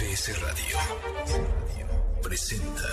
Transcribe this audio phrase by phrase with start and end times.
[0.00, 0.78] MBS Radio
[2.22, 2.88] presenta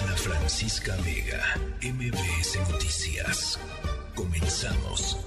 [0.00, 1.42] Ana Francisca Vega,
[1.82, 3.60] MBS Noticias.
[4.14, 5.18] Comenzamos.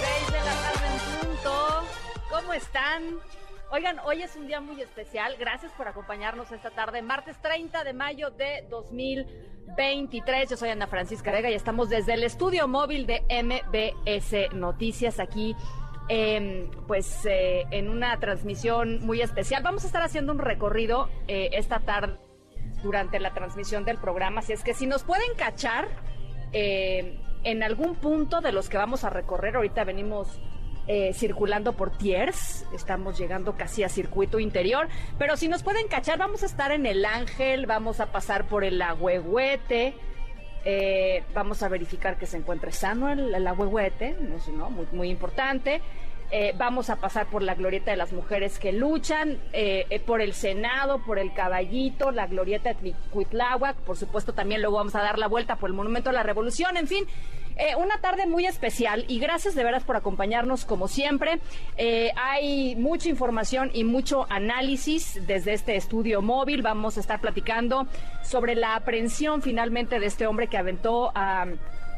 [0.00, 1.84] Seis de la tarde en punto.
[2.28, 3.20] ¿Cómo están?
[3.70, 5.34] Oigan, hoy es un día muy especial.
[5.38, 8.66] Gracias por acompañarnos esta tarde, martes 30 de mayo de
[9.68, 10.50] 2023.
[10.50, 15.54] Yo soy Ana Francisca Vega y estamos desde el estudio móvil de MBS Noticias aquí.
[16.10, 19.62] em, pues eh, en una transmisión muy especial.
[19.62, 22.16] Vamos a estar haciendo un recorrido eh, esta tarde
[22.82, 24.40] durante la transmisión del programa.
[24.40, 25.86] Así es que si nos pueden cachar
[26.54, 30.40] eh, en algún punto de los que vamos a recorrer, ahorita venimos
[30.88, 34.88] eh, circulando por Tiers, estamos llegando casi a circuito interior,
[35.18, 38.64] pero si nos pueden cachar, vamos a estar en el Ángel, vamos a pasar por
[38.64, 39.94] el Agüehuete.
[40.64, 44.50] Eh, vamos a verificar que se encuentre sano el, el Agüehuete, no sé.
[44.92, 45.82] Muy, importante.
[46.30, 50.32] Eh, vamos a pasar por la glorieta de las mujeres que luchan, eh, por el
[50.32, 55.18] Senado, por el Caballito, la glorieta de Cuitláhuac, por supuesto también luego vamos a dar
[55.18, 57.06] la vuelta por el Monumento a la Revolución, en fin,
[57.58, 61.40] eh, una tarde muy especial y gracias de veras por acompañarnos como siempre.
[61.76, 66.62] Eh, hay mucha información y mucho análisis desde este estudio móvil.
[66.62, 67.88] Vamos a estar platicando
[68.22, 71.46] sobre la aprehensión finalmente de este hombre que aventó a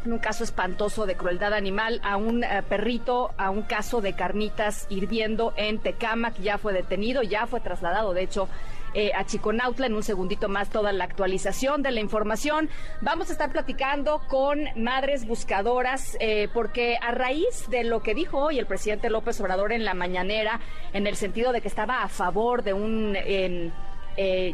[0.05, 4.15] en un caso espantoso de crueldad animal a un eh, perrito, a un caso de
[4.15, 8.49] carnitas hirviendo en Tecámac, ya fue detenido, ya fue trasladado, de hecho,
[8.95, 9.87] eh, a Chiconautla.
[9.87, 12.69] En un segundito más toda la actualización de la información.
[13.01, 18.39] Vamos a estar platicando con madres buscadoras, eh, porque a raíz de lo que dijo
[18.39, 20.61] hoy el presidente López Obrador en la mañanera,
[20.93, 23.17] en el sentido de que estaba a favor de un...
[23.17, 23.71] eh,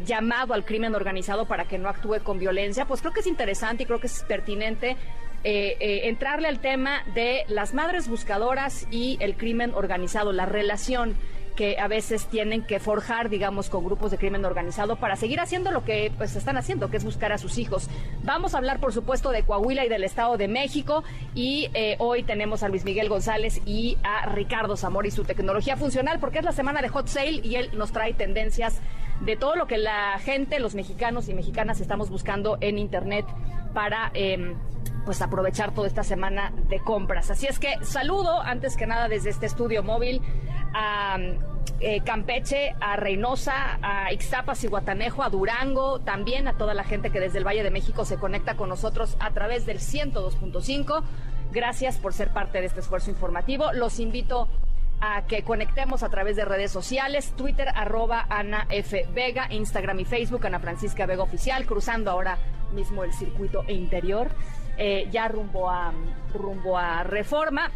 [0.05, 3.83] llamado al crimen organizado para que no actúe con violencia, pues creo que es interesante
[3.83, 4.95] y creo que es pertinente
[5.43, 11.15] entrarle al tema de las madres buscadoras y el crimen organizado, la relación
[11.57, 15.71] que a veces tienen que forjar, digamos, con grupos de crimen organizado para seguir haciendo
[15.71, 17.89] lo que pues están haciendo, que es buscar a sus hijos.
[18.23, 21.03] Vamos a hablar, por supuesto, de Coahuila y del Estado de México
[21.33, 25.75] y eh, hoy tenemos a Luis Miguel González y a Ricardo Zamora y su tecnología
[25.75, 28.79] funcional, porque es la semana de Hot Sale y él nos trae tendencias
[29.21, 33.25] de todo lo que la gente, los mexicanos y mexicanas estamos buscando en Internet
[33.77, 34.09] para...
[34.15, 34.55] em,
[35.05, 37.31] pues aprovechar toda esta semana de compras.
[37.31, 40.21] Así es que saludo antes que nada desde este estudio móvil
[40.73, 41.17] a
[41.79, 47.09] eh, Campeche, a Reynosa, a Ixtapas y Guatanejo, a Durango, también a toda la gente
[47.09, 51.03] que desde el Valle de México se conecta con nosotros a través del 102.5.
[51.53, 53.71] Gracias por ser parte de este esfuerzo informativo.
[53.71, 54.49] Los invito
[54.99, 59.07] a que conectemos a través de redes sociales, Twitter arroba Ana F.
[59.13, 62.37] Vega, Instagram y Facebook Ana Francisca Vega Oficial, cruzando ahora
[62.71, 64.29] mismo el circuito interior,
[64.77, 65.93] eh, ya rumbo a,
[66.33, 67.71] rumbo a Reforma.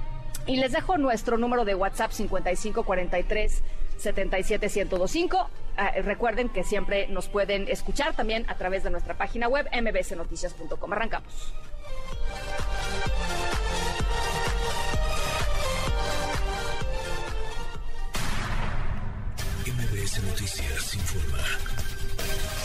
[0.48, 3.64] Y les dejo nuestro número de WhatsApp 5543
[3.98, 5.50] 77125.
[5.78, 10.94] Ah, recuerden que siempre nos pueden escuchar también a través de nuestra página web mbsnoticias.com.
[10.94, 11.54] Arrancamos.
[19.66, 22.61] MBS Noticias informa.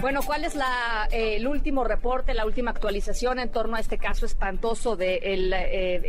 [0.00, 3.98] Bueno, ¿cuál es la, eh, el último reporte, la última actualización en torno a este
[3.98, 5.54] caso espantoso del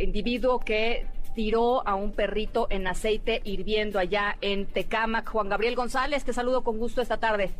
[0.00, 5.28] individuo que tiró a un perrito en aceite hirviendo allá en Tecámac?
[5.30, 7.50] Juan Gabriel González, te saludo con gusto esta tarde.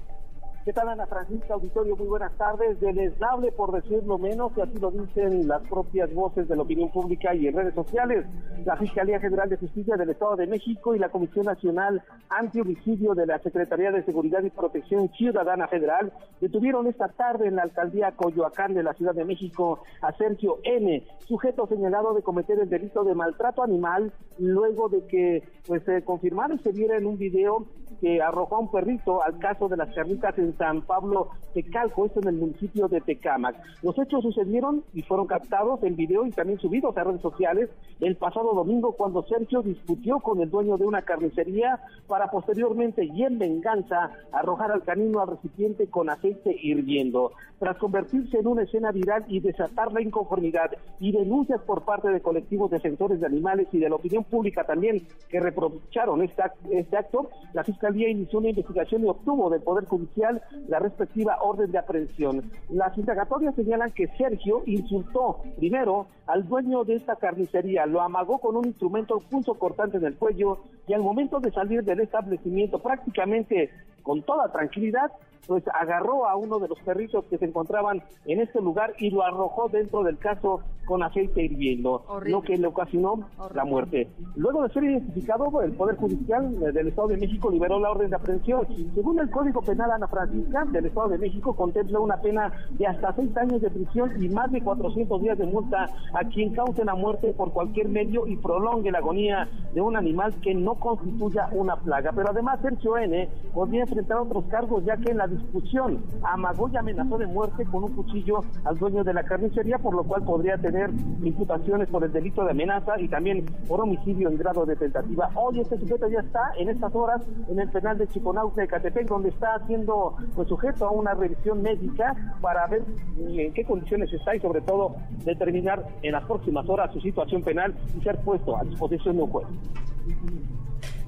[0.64, 1.94] ¿Qué tal, Ana Francisca Auditorio?
[1.94, 2.80] Muy buenas tardes.
[2.80, 7.34] Deleznable, por decirlo menos, y así lo dicen las propias voces de la opinión pública
[7.34, 8.24] y en redes sociales.
[8.64, 13.26] La Fiscalía General de Justicia del Estado de México y la Comisión Nacional Antihomicidio de
[13.26, 18.72] la Secretaría de Seguridad y Protección Ciudadana Federal detuvieron esta tarde en la alcaldía Coyoacán
[18.72, 23.14] de la Ciudad de México a Sergio N., sujeto señalado de cometer el delito de
[23.14, 27.66] maltrato animal, luego de que pues se confirmara y se viera en un video
[28.04, 32.20] que arrojó a un perrito al caso de las carnitas en San Pablo Tecalco, esto
[32.20, 33.56] en el municipio de Tecámac.
[33.82, 37.70] Los hechos sucedieron y fueron captados en video y también subidos a redes sociales
[38.00, 43.22] el pasado domingo cuando Sergio discutió con el dueño de una carnicería para posteriormente y
[43.22, 47.32] en venganza arrojar al canino al recipiente con aceite hirviendo.
[47.58, 52.20] Tras convertirse en una escena viral y desatar la inconformidad y denuncias por parte de
[52.20, 57.30] colectivos defensores de animales y de la opinión pública también que reprocharon este, este acto,
[57.54, 62.50] la Fiscalía inició una investigación y obtuvo del Poder Judicial la respectiva orden de aprehensión.
[62.70, 68.56] Las indagatorias señalan que Sergio insultó primero al dueño de esta carnicería, lo amagó con
[68.56, 73.70] un instrumento punzo cortante en el cuello y al momento de salir del establecimiento prácticamente
[74.04, 75.10] con toda tranquilidad
[75.46, 79.22] pues agarró a uno de los perritos que se encontraban en este lugar y lo
[79.22, 84.08] arrojó dentro del caso con aceite hirviendo, lo que le ocasionó la muerte.
[84.36, 88.16] Luego de ser identificado, el Poder Judicial del Estado de México liberó la orden de
[88.16, 88.66] aprehensión.
[88.94, 93.14] Según el Código Penal Ana Francisca del Estado de México, contempla una pena de hasta
[93.14, 96.94] seis años de prisión y más de 400 días de multa a quien cause la
[96.94, 101.76] muerte por cualquier medio y prolongue la agonía de un animal que no constituya una
[101.76, 102.12] plaga.
[102.12, 103.28] Pero además, Sergio N.
[103.54, 107.84] podría enfrentar otros cargos, ya que en la discusión amagó y amenazó de muerte con
[107.84, 110.90] un cuchillo al dueño de la carnicería, por lo cual podría tener
[111.22, 115.30] imputaciones por el delito de amenaza y también por homicidio en grado de tentativa.
[115.36, 119.06] Hoy este sujeto ya está en estas horas en el penal de Chiconauta de Catepec,
[119.06, 122.82] donde está siendo pues, sujeto a una revisión médica para ver
[123.16, 127.72] en qué condiciones está y sobre todo determinar en las próximas horas su situación penal
[127.96, 129.46] y ser puesto a disposición de un juez.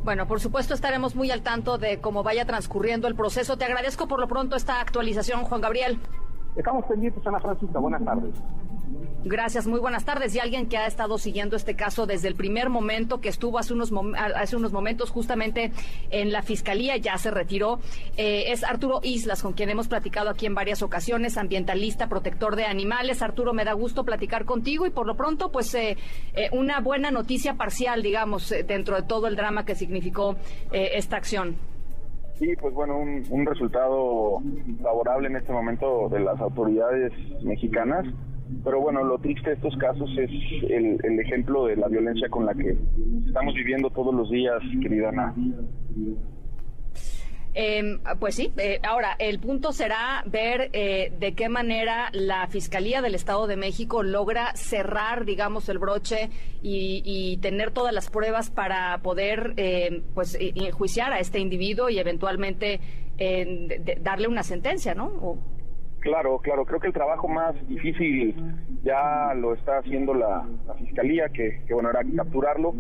[0.06, 3.58] Bueno, por supuesto estaremos muy al tanto de cómo vaya transcurriendo el proceso.
[3.58, 5.99] Te agradezco por lo pronto esta actualización, Juan Gabriel.
[6.55, 7.81] Estamos pendientes, Ana Francisca.
[7.81, 8.32] Buenas tardes.
[9.27, 10.35] Gracias, muy buenas tardes.
[10.37, 13.75] Y alguien que ha estado siguiendo este caso desde el primer momento, que estuvo hace
[13.75, 15.73] unos, momentos justamente
[16.11, 17.81] en la Fiscalía, ya se retiró,
[18.17, 22.67] eh, es Arturo Islas, con quien hemos platicado aquí en varias ocasiones, ambientalista, protector de
[22.67, 23.21] animales.
[23.21, 25.97] Arturo, me da gusto platicar contigo y por lo pronto, pues eh,
[26.35, 30.37] eh, una buena noticia parcial, digamos, dentro de todo el drama que significó
[30.71, 31.56] esta acción.
[32.38, 34.41] Sí, pues bueno, un resultado
[34.83, 37.12] favorable en este momento de las autoridades
[37.43, 38.06] mexicanas
[38.65, 40.31] pero bueno, lo triste de estos casos es
[40.71, 42.77] el, ejemplo de la violencia con la que
[43.27, 45.35] estamos viviendo todos los días, querida Ana.
[47.59, 53.01] Em, pues sí, eh, ahora el punto será ver eh, de qué manera la Fiscalía
[53.01, 56.29] del Estado de México logra cerrar, digamos, el broche
[56.63, 62.81] y, tener todas las pruebas para poder, em, pues, enjuiciar a este individuo y eventualmente
[64.03, 65.39] darle una sentencia, ¿no?
[66.06, 68.32] Claro, claro, creo que el trabajo más difícil
[68.85, 70.47] ya lo está haciendo la,
[70.79, 72.75] fiscalía, que, bueno, era capturarlo.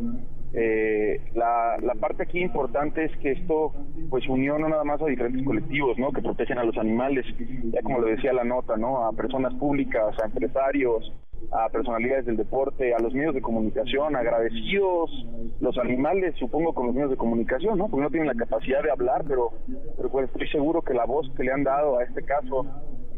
[0.52, 3.72] Eh, la, parte aquí importante es que esto
[4.10, 6.12] pues unió no nada más a diferentes colectivos, ¿no?
[6.12, 7.26] Que protegen a los animales,
[7.72, 9.04] ya como lo decía la nota, ¿no?
[9.04, 11.12] A personas públicas, a empresarios,
[11.50, 15.10] a personalidades del deporte, a los medios de comunicación, agradecidos
[15.58, 17.88] los animales, supongo, con los medios de comunicación, ¿no?
[17.88, 19.50] Porque no tienen la capacidad de hablar, pero,
[19.96, 22.64] pero pues estoy seguro que la voz que le han dado a este caso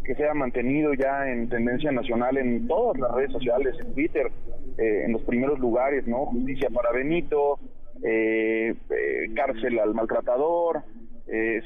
[0.08, 4.32] que se ha mantenido ya en tendencia nacional en todas las redes sociales, en Twitter,
[4.78, 6.24] eh, en los primeros lugares, ¿no?
[6.24, 7.58] Justicia para Benito,
[8.02, 10.82] eh, eh, cárcel al maltratador,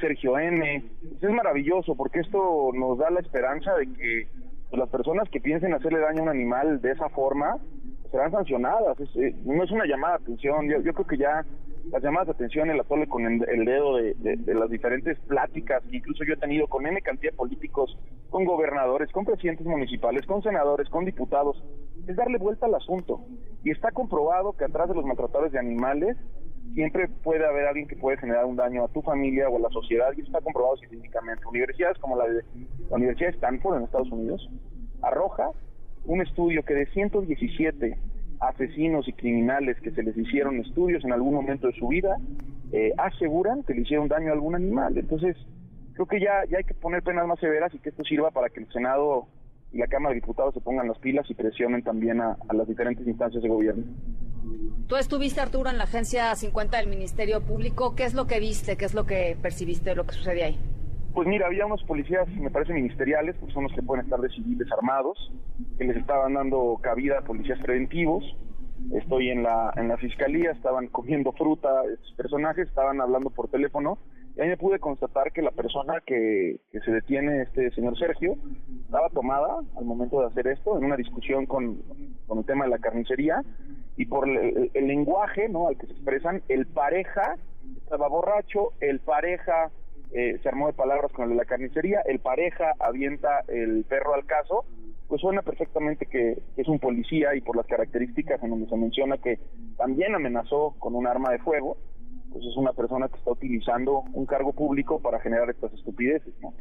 [0.00, 0.82] Sergio N.
[1.20, 4.26] es maravilloso porque esto nos da la esperanza de que
[4.72, 7.58] las personas que piensen hacerle daño a un animal de esa forma
[8.12, 8.96] serán sancionadas.
[9.44, 11.44] no es una llamada de atención, yo, yo creo que ya
[11.90, 14.14] las llamadas de atención, el atole con el, dedo de,
[14.54, 17.98] las diferentes pláticas que incluso yo he tenido con N cantidad de políticos,
[18.30, 21.62] con gobernadores, con presidentes municipales, con senadores, con diputados,
[22.06, 23.24] es darle vuelta al asunto.
[23.64, 26.16] Y está comprobado que atrás de los maltratadores de animales
[26.74, 29.70] siempre puede haber alguien que puede generar un daño a tu familia o a la
[29.70, 31.44] sociedad y está comprobado científicamente.
[31.46, 32.44] Universidades como la de
[32.90, 34.48] la Universidad de Stanford en Estados Unidos
[35.02, 35.50] arroja
[36.04, 37.96] un estudio que de 117
[38.40, 42.16] asesinos y criminales que se les hicieron estudios en algún momento de su vida
[42.72, 44.96] eh, aseguran que le hicieron daño a algún animal.
[44.98, 45.36] Entonces,
[45.94, 48.48] creo que ya, ya hay que poner penas más severas y que esto sirva para
[48.48, 49.28] que el Senado
[49.72, 53.06] y la Cámara de Diputados se pongan las pilas y presionen también a, las diferentes
[53.06, 53.84] instancias de gobierno.
[54.86, 57.94] Tú estuviste, Arturo, en la Agencia 50 del Ministerio Público.
[57.94, 58.76] ¿Qué es lo que viste?
[58.76, 60.58] ¿Qué es lo que percibiste de lo que sucede ahí?
[61.14, 64.30] Pues mira, había unos policías, me parece, ministeriales, porque son los que pueden estar de
[64.30, 65.30] civiles armados,
[65.76, 68.24] que les estaban dando cabida a policías preventivos.
[68.94, 73.98] Estoy en la, en la fiscalía, estaban comiendo fruta, estos personajes estaban hablando por teléfono,
[74.34, 78.34] y ahí me pude constatar que la persona que, que se detiene, este señor Sergio,
[78.84, 81.82] estaba tomada al momento de hacer esto, en una discusión con,
[82.26, 83.42] con el tema de la carnicería,
[83.98, 85.68] y por el, el lenguaje ¿no?
[85.68, 87.36] al que se expresan, el pareja
[87.76, 89.70] estaba borracho, el pareja
[90.14, 94.14] eh, se armó de palabras con el de la carnicería, el pareja avienta el perro
[94.14, 94.64] al caso,
[95.08, 99.18] pues suena perfectamente que, es un policía y por las características en donde se menciona
[99.18, 99.38] que
[99.76, 101.76] también amenazó con un arma de fuego,
[102.32, 106.54] pues es una persona que está utilizando un cargo público para generar estas estupideces, ¿no?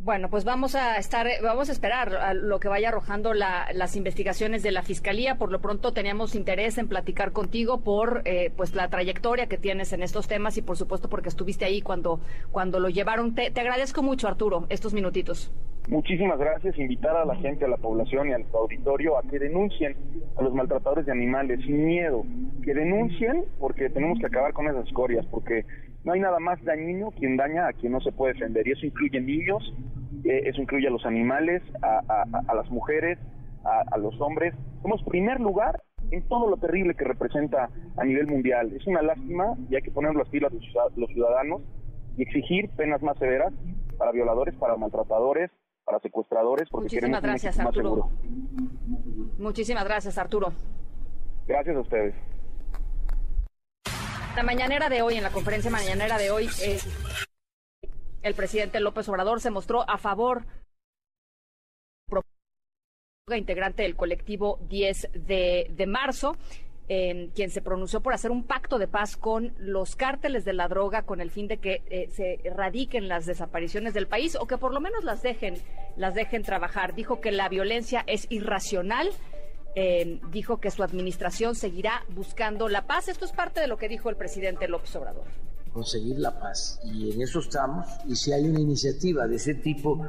[0.00, 4.62] Bueno, pues vamos a estar, vamos a esperar a lo que vaya arrojando las investigaciones
[4.62, 5.34] de la fiscalía.
[5.34, 9.92] Por lo pronto teníamos interés en platicar contigo por, eh, pues la trayectoria que tienes
[9.92, 12.20] en estos temas y por supuesto porque estuviste ahí cuando
[12.52, 13.34] cuando lo llevaron.
[13.34, 15.52] Te, te agradezco mucho, Arturo, estos minutitos.
[15.88, 16.78] Muchísimas gracias.
[16.78, 19.96] Invitar a la gente, a la población y al auditorio a que denuncien
[20.36, 22.24] a los maltratadores de animales sin miedo.
[22.62, 25.64] Que denuncien porque tenemos que acabar con esas escorias, porque
[26.04, 28.66] no hay nada más dañino quien daña a quien no se puede defender.
[28.66, 29.74] Y eso incluye niños,
[30.24, 33.18] eh, eso incluye a los animales, a, las mujeres,
[33.64, 34.54] a, los hombres.
[34.82, 38.72] Somos primer lugar en todo lo terrible que representa a nivel mundial.
[38.74, 40.52] Es una lástima y hay que poner las pilas
[40.96, 41.62] los ciudadanos
[42.16, 43.52] y exigir penas más severas
[43.98, 45.50] para violadores, para maltratadores,
[45.84, 48.10] para secuestradores, porque Muchísimas queremos gracias, Arturo.
[49.38, 50.52] Muchísimas gracias, Arturo.
[51.46, 52.14] Gracias a ustedes.
[54.38, 56.78] La mañanera de hoy, en la conferencia mañanera de hoy, eh,
[58.22, 60.44] el presidente López Obrador se mostró a favor
[63.34, 66.36] integrante del colectivo 10 de, marzo,
[66.86, 71.02] quien se pronunció por hacer un pacto de paz con los cárteles de la droga
[71.02, 74.72] con el fin de que eh, se erradiquen las desapariciones del país o que por
[74.72, 75.56] lo menos las dejen,
[75.96, 76.94] las dejen trabajar.
[76.94, 79.10] Dijo que la violencia es irracional.
[80.32, 83.08] Dijo que su administración seguirá buscando la paz.
[83.08, 85.24] Esto es parte de lo que dijo el presidente López Obrador
[85.72, 90.04] conseguir la paz y en eso estamos y si hay una iniciativa de ese tipo,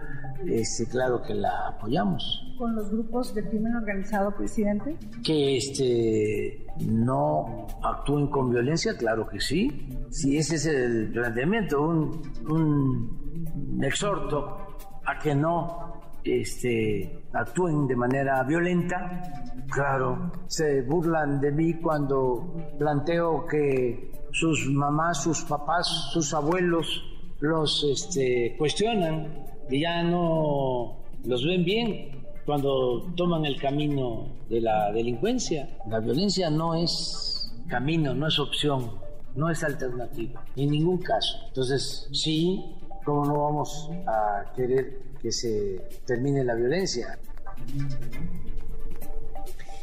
[0.47, 2.43] este, claro que la apoyamos.
[2.57, 4.97] ¿Con los grupos de crimen organizado, presidente?
[5.23, 9.87] Que este, no actúen con violencia, claro que sí.
[10.09, 14.57] Si ese es el planteamiento, un, un exhorto
[15.05, 19.21] a que no este, actúen de manera violenta.
[19.69, 27.03] Claro, se burlan de mí cuando planteo que sus mamás, sus papás, sus abuelos
[27.39, 34.91] los este, cuestionan y ya no los ven bien cuando toman el camino de la
[34.91, 35.69] delincuencia.
[35.87, 38.91] La violencia no es camino, no es opción,
[39.35, 41.37] no es alternativa, en ningún caso.
[41.47, 42.65] Entonces, sí,
[43.03, 47.17] ¿cómo no vamos a querer que se termine la violencia?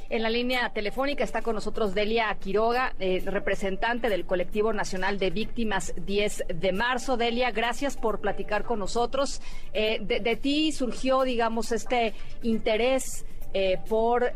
[0.09, 5.31] En la línea telefónica está con nosotros Delia Quiroga, eh, representante del Colectivo Nacional de
[5.31, 7.17] Víctimas 10 de marzo.
[7.17, 9.43] Delia, gracias por platicar con nosotros.
[9.73, 13.27] Eh, de, ti surgió, digamos, este interés.
[13.59, 14.33] Eh, por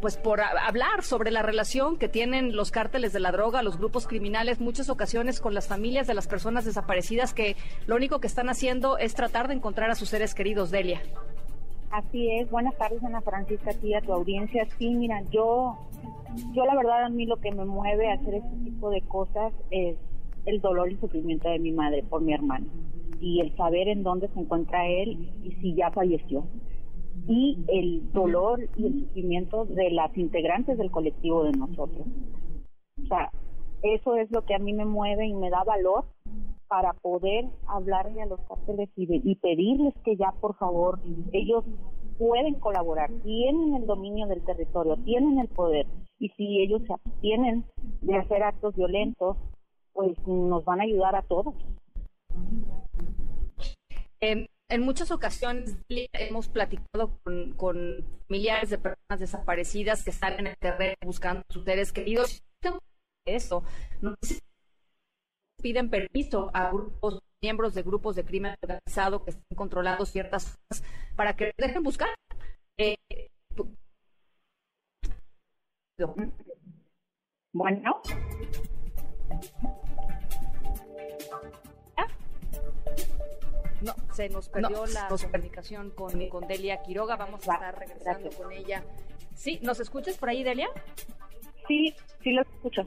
[0.00, 4.06] pues por hablar sobre la relación que tienen los cárteles de la droga, los grupos
[4.06, 7.56] criminales, muchas ocasiones con las familias de las personas desaparecidas que
[7.88, 11.02] lo único que están haciendo es tratar de encontrar a sus seres queridos, Delia.
[11.90, 14.64] Así es, buenas tardes Ana Francisca, a a tu audiencia.
[14.78, 15.76] Sí, mira, yo,
[16.52, 19.52] yo la verdad a mí lo que me mueve a hacer este tipo de cosas
[19.72, 19.96] es
[20.46, 22.66] el dolor y sufrimiento de mi madre por mi hermano
[23.20, 26.44] y el saber en dónde se encuentra él y si ya falleció
[27.28, 32.06] y el dolor y el sufrimiento de las integrantes del colectivo de nosotros.
[33.02, 33.30] O sea,
[33.82, 36.04] eso es lo que a mí me mueve y me da valor
[36.68, 41.00] para poder hablarle a los cárteles y, pedirles que ya por favor
[41.32, 41.64] ellos
[42.16, 45.86] pueden colaborar, tienen el dominio del territorio, tienen el poder
[46.18, 47.64] y si ellos se abstienen
[48.02, 49.36] de hacer actos violentos,
[49.94, 51.54] pues nos van a ayudar a todos.
[54.70, 60.56] En muchas ocasiones hemos platicado con, con familiares de personas desaparecidas que están en el
[60.56, 62.42] terreno buscando a sus seres queridos.
[63.26, 63.64] Eso,
[64.00, 64.14] no
[65.60, 70.84] piden permiso a grupos miembros de grupos de crimen organizado que estén controlando ciertas cosas
[71.16, 72.08] para que dejen buscar.
[72.78, 72.96] Eh,
[77.52, 78.00] bueno.
[83.82, 87.16] No, se nos perdió la comunicación con, con, Delia Quiroga.
[87.16, 88.84] Vamos a estar regresando con ella.
[89.34, 89.58] ¿Sí?
[89.62, 90.68] ¿Nos escuchas por ahí, Delia?
[91.66, 92.82] Sí, sí lo escucho.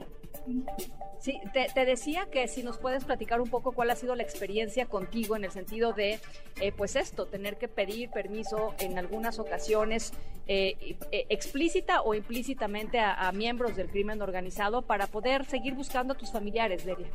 [1.18, 4.84] Sí, te, decía que si nos puedes platicar un poco cuál ha sido la experiencia
[4.84, 6.20] contigo en el sentido de,
[6.60, 10.12] eh, pues esto, tener que pedir permiso en algunas ocasiones
[10.46, 16.16] eh, eh, explícita o implícitamente a, miembros del crimen organizado para poder seguir buscando a
[16.18, 17.08] tus familiares, Delia.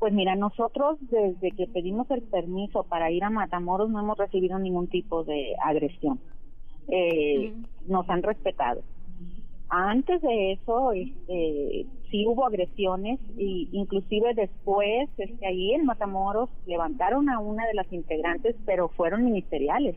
[0.00, 4.58] Pues mira, nosotros desde que pedimos el permiso para ir a Matamoros no hemos recibido
[4.58, 6.18] ningún tipo de agresión.
[7.86, 8.82] Nos han respetado
[9.70, 17.30] antes de eso, este, sí hubo agresiones y inclusive después, este, ahí en Matamoros levantaron
[17.30, 19.96] a una de las integrantes, pero fueron ministeriales,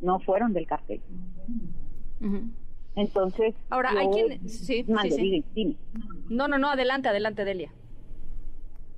[0.00, 1.00] no fueron del cartel.
[2.94, 5.76] Entonces, ahora hay quien, sí, sí,
[6.30, 7.72] No, no, no, adelante, adelante, Delia.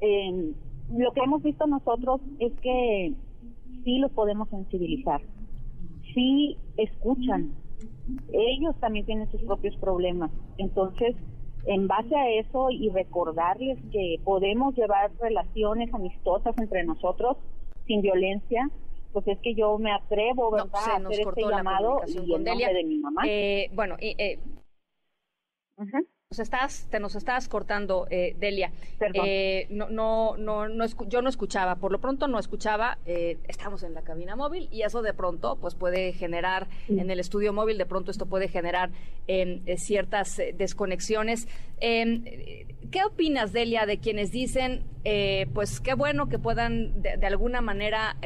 [0.00, 0.52] Eh,
[0.96, 3.14] lo que hemos visto nosotros es que
[3.84, 5.20] sí los podemos sensibilizar,
[6.14, 7.52] sí escuchan
[8.32, 10.30] ellos también tienen sus propios problemas.
[10.58, 11.16] Entonces,
[11.66, 17.36] en base a eso y recordarles que podemos llevar relaciones amistosas entre nosotros
[17.86, 18.70] sin violencia,
[19.12, 22.84] pues es que yo me atrevo, ¿verdad?, a hacer este llamado y el nombre de
[22.84, 23.22] mi mamá.
[23.26, 24.38] Eh, bueno, eh,
[26.32, 28.72] Nos estás, te nos estás cortando, eh, Delia.
[29.14, 32.98] Eh, no, no, no, no yo no escuchaba, por lo pronto no escuchaba.
[33.06, 37.20] Eh, estamos en la cabina móvil y eso de pronto, pues puede generar en el
[37.20, 38.90] estudio móvil, de pronto esto puede generar
[39.28, 41.46] em, ciertas desconexiones.
[42.90, 44.84] ¿Qué opinas, Delia, de quienes dicen,
[45.54, 48.16] pues qué bueno que puedan de, alguna manera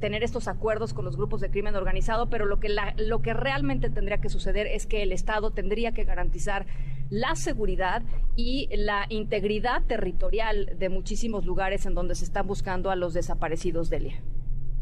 [0.00, 3.90] tener estos acuerdos con los grupos de crimen organizado, pero lo que lo que realmente
[3.90, 6.66] tendría que suceder es que el Estado tendría que garantizar
[7.10, 8.02] la seguridad
[8.36, 13.90] y la integridad territorial de muchísimos lugares en donde se están buscando a los desaparecidos,
[13.90, 14.22] Delia.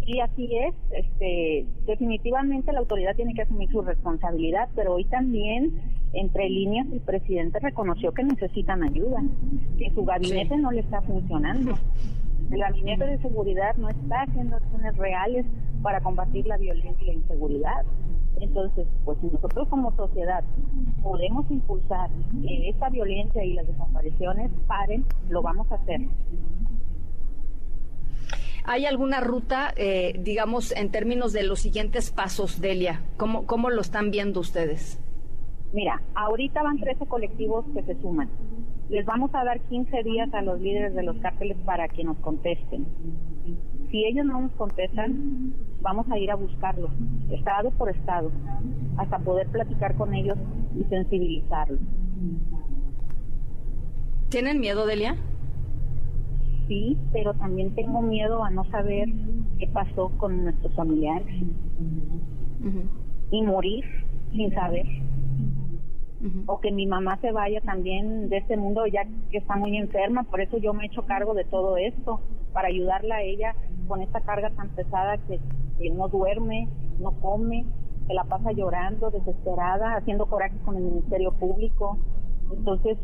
[0.07, 5.81] Y así es, este, definitivamente la autoridad tiene que asumir su responsabilidad, pero hoy también,
[6.17, 9.23] entre líneas, el presidente reconoció que necesitan ayuda,
[9.79, 11.75] que su gabinete no le está funcionando.
[12.51, 15.47] El gabinete de seguridad no está haciendo acciones reales
[15.83, 17.85] para combatir la violencia y la inseguridad.
[18.41, 20.45] Entonces, pues si nosotros como sociedad
[21.03, 22.11] podemos impulsar
[22.43, 26.01] que esta violencia y las desapariciones paren, lo vamos a hacer.
[28.65, 33.03] ¿Hay alguna ruta, eh, digamos, en términos de los siguientes pasos, Delia?
[33.17, 35.01] ¿Cómo, ¿Cómo lo están viendo ustedes?
[35.77, 38.31] Mira, ahorita van 13 colectivos que se suman.
[38.89, 42.17] Les vamos a dar 15 días a los líderes de los cárteles para que nos
[42.21, 42.87] contesten.
[43.91, 45.53] Si ellos no nos contestan,
[45.83, 46.91] vamos a ir a buscarlos,
[47.31, 48.33] estado por estado,
[48.97, 50.39] hasta poder platicar con ellos
[50.81, 51.81] y sensibilizarlos.
[54.31, 55.15] ¿Tienen miedo, Delia?
[56.69, 59.11] Sí, pero también tengo miedo a no saber
[59.59, 61.37] qué pasó con nuestros familiares
[63.31, 63.85] y morir
[64.33, 64.87] sin saber.
[66.47, 70.25] O que mi mamá se vaya también de este mundo ya que está muy enferma,
[70.25, 72.21] por eso yo me he hecho cargo de todo esto,
[72.53, 73.55] para ayudarla a ella
[73.87, 75.39] con esta carga tan pesada que,
[75.91, 76.69] no duerme,
[76.99, 77.67] no come,
[78.07, 81.99] se la pasa llorando, desesperada, haciendo coraje con el Ministerio Público.
[82.51, 82.97] Entonces,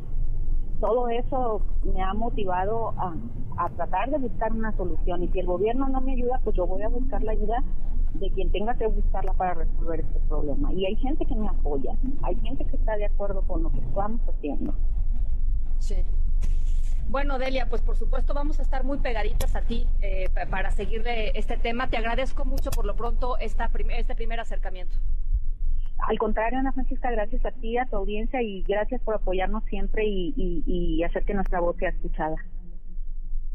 [0.80, 3.14] todo eso me ha motivado a,
[3.58, 5.22] a, tratar de buscar una solución.
[5.22, 7.62] Y si el gobierno no me ayuda, pues yo voy a buscar la ayuda
[8.14, 10.72] de quien tenga que buscarla para resolver este problema.
[10.72, 13.80] Y hay gente que me apoya, hay gente que está de acuerdo con lo que
[13.80, 14.74] estamos haciendo.
[15.78, 15.96] Sí.
[17.08, 21.38] Bueno, Delia, pues por supuesto vamos a estar muy pegaditas a ti eh, para seguirle
[21.38, 21.88] este tema.
[21.88, 24.96] Te agradezco mucho por lo pronto esta este primer acercamiento.
[25.98, 30.04] Al contrario, Ana Francisca, gracias a ti, a tu audiencia y gracias por apoyarnos siempre
[30.06, 32.36] y, y hacer que nuestra voz sea escuchada.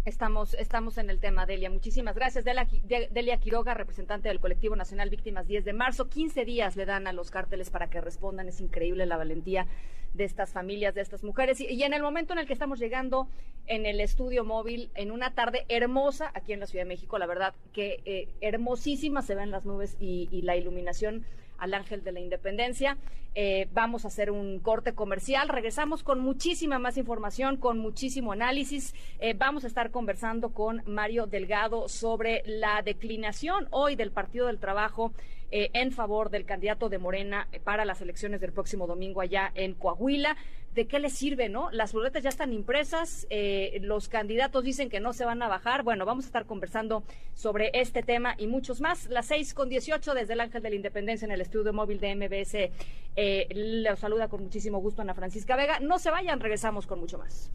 [0.08, 1.70] Estamos, estamos en el tema, Delia.
[1.70, 2.46] Muchísimas gracias.
[2.46, 6.08] Delia, Quiroga, representante del Colectivo Nacional Víctimas 10 de marzo.
[6.08, 8.48] 15 días le dan a los cárteles para que respondan.
[8.48, 9.68] Es increíble la valentía
[10.14, 11.60] de estas familias, de estas mujeres.
[11.60, 13.28] Y, en el momento en el que estamos llegando
[13.66, 17.26] en el estudio móvil, en una tarde hermosa aquí en la Ciudad de México, la
[17.26, 21.26] verdad que eh, hermosísima se ven las nubes y, y la iluminación
[21.58, 22.98] al Ángel de la Independencia.
[23.36, 25.48] Eh, vamos a hacer un corte comercial.
[25.48, 28.96] Regresamos con muchísima más información, con muchísimo análisis.
[29.20, 34.58] Eh, vamos a estar conversando con Mario Delgado sobre la declinación hoy del Partido del
[34.58, 35.14] Trabajo
[35.52, 39.74] eh, en favor del candidato de Morena para las elecciones del próximo domingo allá en
[39.74, 40.36] Coahuila.
[40.78, 41.72] ¿De qué les sirve, no?
[41.72, 45.82] Las boletas ya están impresas, eh, los candidatos dicen que no se van a bajar.
[45.82, 49.08] Bueno, vamos a estar conversando sobre este tema y muchos más.
[49.08, 52.16] Las seis con dieciocho desde el Ángel de la Independencia en el estudio móvil de
[52.16, 52.72] MBS.
[53.16, 55.80] Eh, saluda con muchísimo gusto Ana Francisca Vega.
[55.80, 57.52] No se vayan, regresamos con mucho más.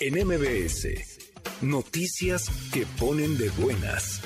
[0.00, 4.22] En MBS, noticias que ponen de buenas.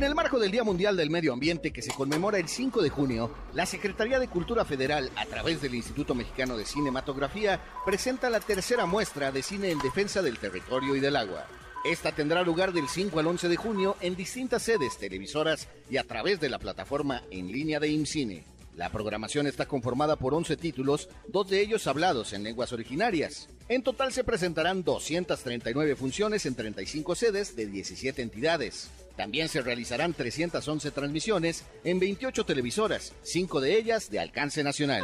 [0.00, 2.88] En el marco del Día Mundial del Medio Ambiente que se conmemora el 5 de
[2.88, 8.40] junio, la Secretaría de Cultura Federal, a través del Instituto Mexicano de Cinematografía, presenta la
[8.40, 11.44] tercera muestra de cine en defensa del territorio y del agua.
[11.84, 16.04] Esta tendrá lugar del 5 al 11 de junio en distintas sedes televisoras y a
[16.04, 18.42] través de la plataforma en línea de IMCINE.
[18.78, 23.50] La programación está conformada por 11 títulos, dos de ellos hablados en lenguas originarias.
[23.68, 28.88] En total se presentarán 239 funciones en 35 sedes de 17 entidades.
[29.16, 35.02] También se realizarán 311 transmisiones en 28 televisoras, cinco de ellas de alcance nacional.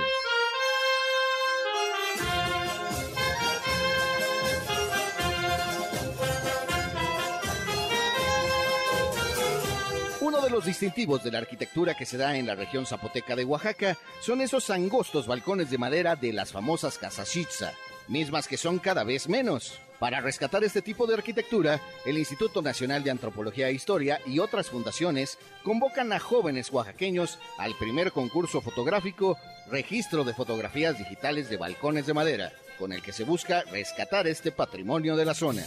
[10.21, 13.45] Uno de los distintivos de la arquitectura que se da en la región zapoteca de
[13.45, 17.73] Oaxaca son esos angostos balcones de madera de las famosas casas Shitza,
[18.09, 19.79] mismas que son cada vez menos.
[19.99, 24.69] Para rescatar este tipo de arquitectura, el Instituto Nacional de Antropología e Historia y otras
[24.69, 29.39] fundaciones convocan a jóvenes oaxaqueños al primer concurso fotográfico
[29.71, 34.53] Registro de Fotografías Digitales de Balcones de Madera, con el que se busca rescatar este
[34.53, 35.63] patrimonio de la zona.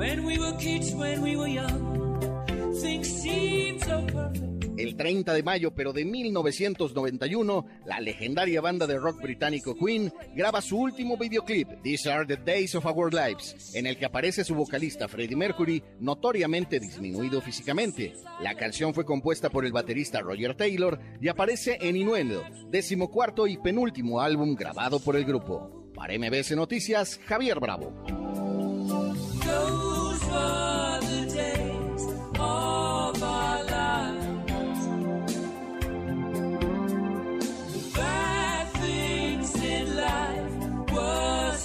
[0.00, 4.59] When we were kids, when we were young, things seemed so perfect.
[4.80, 10.62] El 30 de mayo, pero de 1991, la legendaria banda de rock británico Queen graba
[10.62, 14.54] su último videoclip, These Are the Days of Our Lives, en el que aparece su
[14.54, 18.14] vocalista Freddie Mercury, notoriamente disminuido físicamente.
[18.40, 23.58] La canción fue compuesta por el baterista Roger Taylor y aparece en Innuendo, decimocuarto y
[23.58, 25.92] penúltimo álbum grabado por el grupo.
[25.94, 27.92] Para MBS Noticias, Javier Bravo.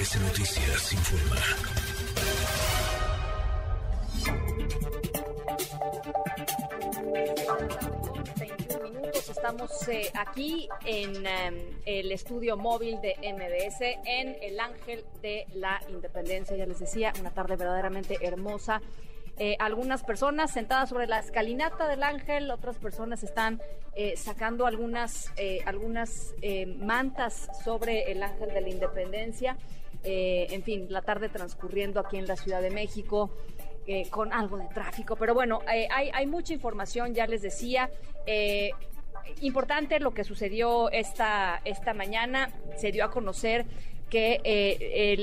[0.00, 1.36] MBS Noticias informa.
[9.28, 15.82] estamos eh, aquí en em, el estudio móvil de MBS en el Ángel de la
[15.90, 16.56] Independencia.
[16.56, 18.80] Ya les decía, una tarde verdaderamente hermosa.
[19.36, 23.60] Eh, algunas personas sentadas sobre la escalinata del ángel, otras personas están
[23.94, 25.30] eh, sacando algunas,
[25.66, 26.34] algunas
[26.78, 29.58] mantas sobre el ángel de la independencia.
[30.02, 33.30] En fin, la tarde transcurriendo aquí en la Ciudad de México.
[34.10, 37.90] con algo de tráfico, pero bueno, hay, hay, mucha información, ya les decía,
[39.40, 42.52] importante lo que sucedió esta, esta mañana.
[42.76, 43.66] Se dio a conocer
[44.10, 45.14] que eh,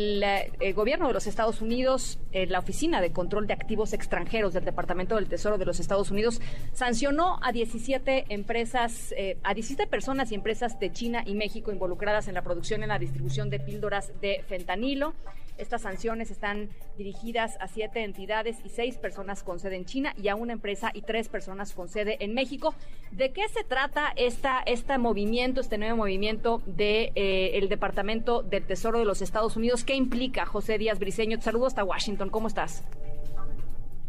[0.59, 4.65] el, gobierno de los Estados Unidos, eh, la Oficina de Control de Activos Extranjeros del
[4.65, 6.41] Departamento del Tesoro de los Estados Unidos,
[6.73, 12.27] sancionó a 17 empresas, eh, a 17 personas y empresas de China y México involucradas
[12.27, 15.13] en la producción y la distribución de píldoras de fentanilo.
[15.57, 20.27] Estas sanciones están dirigidas a siete entidades y seis personas con sede en China y
[20.27, 22.75] a una empresa y tres personas con sede en México.
[23.11, 28.65] ¿De qué se trata esta, este movimiento, este nuevo movimiento del de, el Departamento del
[28.65, 29.83] Tesoro de los Estados Unidos?
[29.83, 31.37] ¿Qué implica José Díaz Briceño?
[31.37, 32.29] Te saludo hasta Washington.
[32.29, 32.83] ¿Cómo estás?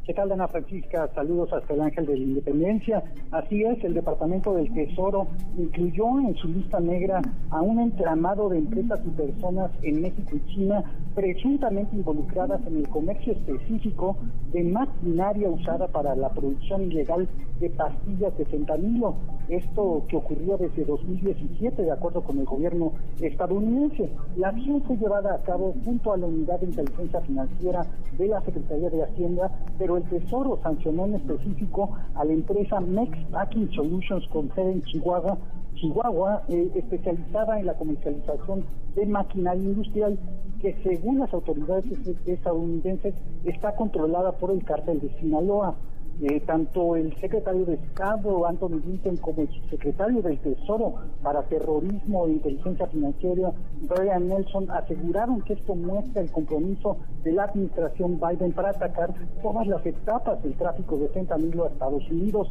[0.09, 1.07] ¿Qué tal, Ana Francisca?
[1.15, 3.05] Saludos hasta el Ángel de la Independencia.
[3.31, 5.27] Así es, el Departamento del Tesoro
[5.59, 10.55] incluyó en su lista negra a un entramado de empresas y personas en México y
[10.55, 10.83] China
[11.15, 14.17] presuntamente involucradas en el comercio específico
[14.51, 17.29] de maquinaria usada para la producción ilegal
[17.61, 19.15] de pastillas de fentanilo.
[19.51, 24.11] Esto que ocurrió desde 2017, de acuerdo con el gobierno estadounidense.
[24.37, 27.85] La acción fue llevada a cabo junto a la Unidad de Inteligencia Financiera
[28.17, 33.19] de la Secretaría de Hacienda, pero el Tesoro sancionó en específico a la empresa Mex
[33.31, 35.39] Packing Solutions con sede en Chihuahua,
[35.75, 40.19] Chihuahua eh, especializada en la comercialización de maquinaria industrial
[40.61, 41.85] que según las autoridades
[42.27, 45.77] estadounidenses está controlada por el cártel de Sinaloa.
[46.21, 52.27] Eh, tanto el secretario de Estado, Anthony Blinken, como el subsecretario del Tesoro para Terrorismo
[52.27, 53.53] e Inteligencia Financiera,
[53.83, 59.69] Brian Nelson, aseguraron que esto muestra el compromiso de la administración Biden para atacar todas
[59.69, 62.49] las etapas del tráfico de fentanilo a Estados Unidos.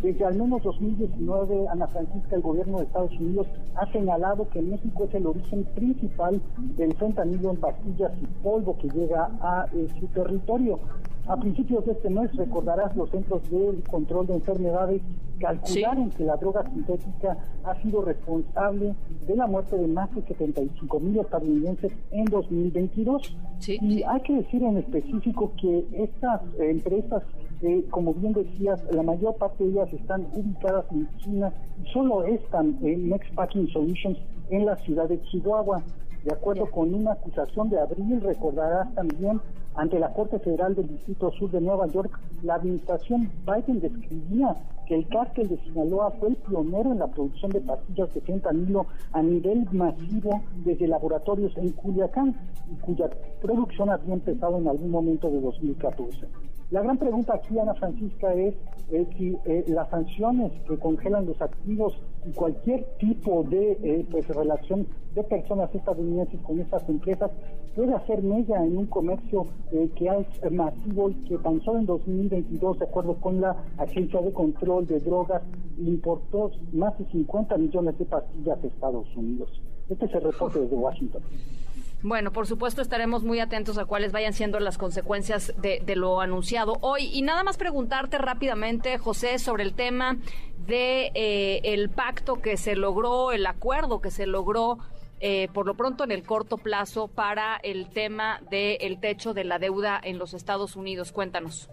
[0.00, 5.04] Desde al menos 2019, Ana Francisca, el gobierno de Estados Unidos ha señalado que México
[5.04, 6.40] es el origen principal
[6.76, 10.78] del fentanilo en pastillas y polvo que llega a eh, su territorio.
[11.32, 15.00] A principios de este mes, recordarás, los Centros de Control de Enfermedades
[15.40, 18.94] calcularon que la droga sintética ha sido responsable
[19.26, 23.34] de la muerte de más de 75 mil estadounidenses en 2022.
[23.66, 27.22] y hay que decir en específico que estas empresas,
[27.62, 31.50] eh, como bien decías, la mayor parte de ellas están ubicadas en China
[31.82, 34.18] y solo están en Next Packing Solutions
[34.50, 35.82] en la ciudad de Chihuahua.
[36.24, 39.40] De acuerdo con una acusación de abril, recordarás también
[39.74, 44.54] ante la Corte Federal del Distrito Sur de Nueva York, la administración Biden describía
[44.86, 48.86] que el cártel de Sinaloa fue el pionero en la producción de pastillas de fentanilo
[49.12, 52.36] a nivel masivo desde laboratorios en Culiacán,
[52.70, 53.08] y cuya
[53.40, 56.26] producción había empezado en algún momento de 2014.
[56.72, 58.54] La gran pregunta aquí, Ana Francisca, es,
[59.18, 61.92] si eh, las sanciones que congelan los activos
[62.26, 67.30] y cualquier tipo de eh, pues, relación de personas estadounidenses con estas empresas
[67.76, 71.84] puede hacer mella en un comercio eh, que es masivo y que tan solo en
[71.84, 75.42] 2022, de acuerdo con la Agencia de Control de Drogas,
[75.76, 79.60] importó más de 50 millones de pastillas a Estados Unidos.
[79.90, 81.20] Este es el reporte desde Washington.
[82.02, 86.78] Bueno, por supuesto estaremos muy atentos a cuáles vayan siendo las consecuencias de, lo anunciado
[86.80, 87.04] hoy.
[87.12, 90.16] Y nada más preguntarte rápidamente, José, sobre el tema
[90.66, 94.78] de eh, el pacto que se logró, el acuerdo que se logró
[95.20, 99.60] eh, por lo pronto en el corto plazo para el tema del techo de la
[99.60, 101.12] deuda en los Estados Unidos.
[101.12, 101.68] Cuéntanos.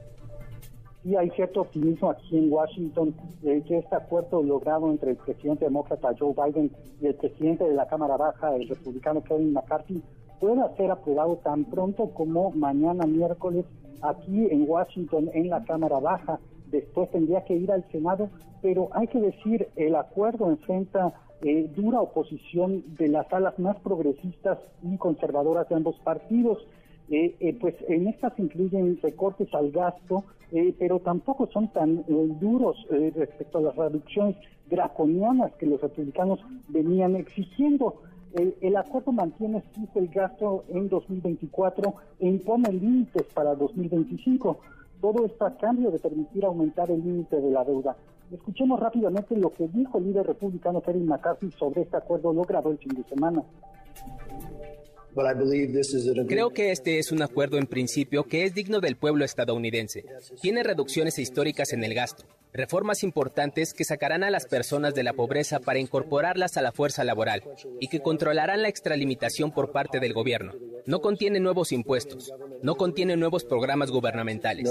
[1.04, 5.66] Sí, hay cierto optimismo aquí en Washington de que este acuerdo logrado entre el presidente
[5.66, 10.04] demócrata Joe Biden y el presidente de la Cámara Baja, el republicano Kevin McCarthy,
[10.42, 13.66] pueda ser aprobado tan pronto como mañana miércoles
[14.02, 16.40] aquí en Washington en la Cámara Baja.
[16.68, 18.30] Después tendría que ir al Senado,
[18.62, 24.60] pero hay que decir, el acuerdo enfrenta eh, dura oposición de las alas más progresistas
[24.84, 26.58] y conservadoras de ambos partidos.
[27.12, 30.24] Eh, eh, pues en estas incluyen recortes al gasto,
[30.80, 32.04] pero tampoco son tan
[32.39, 34.36] duros respecto a las reducciones
[34.69, 38.02] draconianas que los republicanos venían exigiendo.
[38.34, 39.63] El, acuerdo mantiene
[39.95, 44.60] el gasto en 2024 e impone límites para 2025.
[45.02, 47.95] Todo esto a cambio de permitir aumentar el límite de la deuda.
[48.32, 52.78] Escuchemos rápidamente lo que dijo el líder republicano Kevin McCarthy sobre este acuerdo logrado el
[52.78, 53.43] fin de semana.
[56.27, 60.05] Creo que este es un acuerdo en principio que es digno del pueblo estadounidense.
[60.41, 65.13] Tiene reducciones históricas en el gasto, reformas importantes que sacarán a las personas de la
[65.13, 67.43] pobreza para incorporarlas a la fuerza laboral
[67.79, 70.53] y que controlarán la extralimitación por parte del gobierno.
[70.86, 74.69] No contiene nuevos impuestos, no contiene nuevos programas gubernamentales.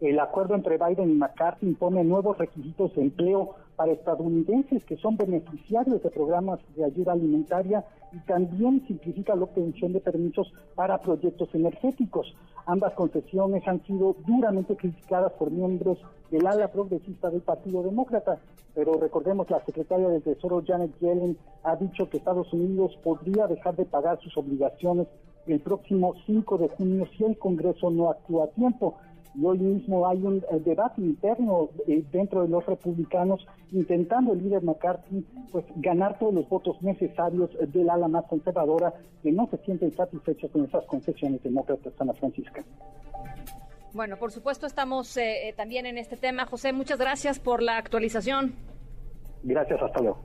[0.00, 5.16] El acuerdo entre Biden y McCarthy impone nuevos requisitos de empleo para estadounidenses que son
[5.16, 11.48] beneficiarios de programas de ayuda alimentaria y también simplifica la obtención de permisos para proyectos
[11.52, 12.32] energéticos.
[12.66, 15.98] Ambas concesiones han sido duramente criticadas por miembros
[16.30, 18.38] del ala progresista del Partido Demócrata,
[18.74, 23.74] pero recordemos la secretaria del Tesoro Janet Yellen ha dicho que Estados Unidos podría dejar
[23.74, 25.08] de pagar sus obligaciones
[25.48, 28.98] el próximo 5 de junio si el Congreso no actúa a tiempo
[29.34, 34.42] y hoy mismo hay un eh, debate interno eh, dentro de los republicanos intentando el
[34.42, 39.58] líder McCarthy pues ganar todos los votos necesarios del ala más conservadora que no se
[39.58, 42.64] sienten satisfechos con esas concesiones demócratas Ana Francisca.
[43.92, 46.46] Bueno, por supuesto estamos eh, también en este tema.
[46.46, 48.54] José, muchas gracias por la actualización.
[49.42, 50.18] Gracias, hasta luego.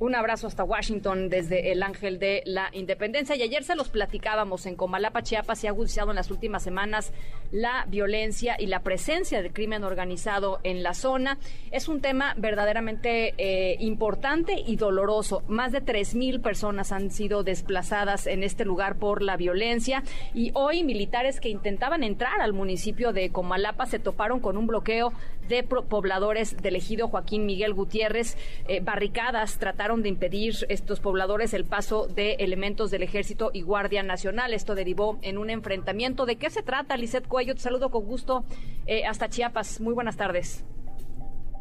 [0.00, 3.36] Un abrazo hasta Washington desde el Ángel de la Independencia.
[3.36, 7.12] Y ayer se los platicábamos en Comalapa, Chiapas, se ha agudizado en las últimas semanas
[7.52, 11.36] la violencia y la presencia del crimen organizado en la zona.
[11.70, 15.42] Es un tema verdaderamente eh, importante y doloroso.
[15.48, 20.02] Más de 3.000 personas han sido desplazadas en este lugar por la violencia.
[20.32, 25.12] Y hoy militares que intentaban entrar al municipio de Comalapa se toparon con un bloqueo
[25.50, 28.38] de pobladores del ejido Joaquín Miguel Gutiérrez.
[28.68, 34.04] Eh, barricadas trataron de impedir estos pobladores el paso de elementos del Ejército y Guardia
[34.04, 34.54] Nacional.
[34.54, 36.26] Esto derivó en un enfrentamiento.
[36.26, 37.54] ¿De qué se trata, Lisette Cuello?
[37.54, 38.44] Te saludo con gusto
[38.86, 39.80] eh, hasta Chiapas.
[39.80, 40.64] Muy buenas tardes.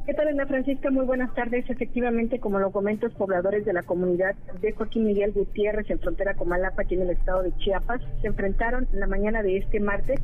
[0.06, 0.92] ¿Qué tal, Ana Francisca?
[0.92, 1.68] Muy buenas tardes.
[1.70, 6.50] Efectivamente, como lo comentas, pobladores de la comunidad de Joaquín Miguel Gutiérrez en frontera con
[6.50, 10.20] Malapa, aquí en el estado de Chiapas, se enfrentaron la mañana de este martes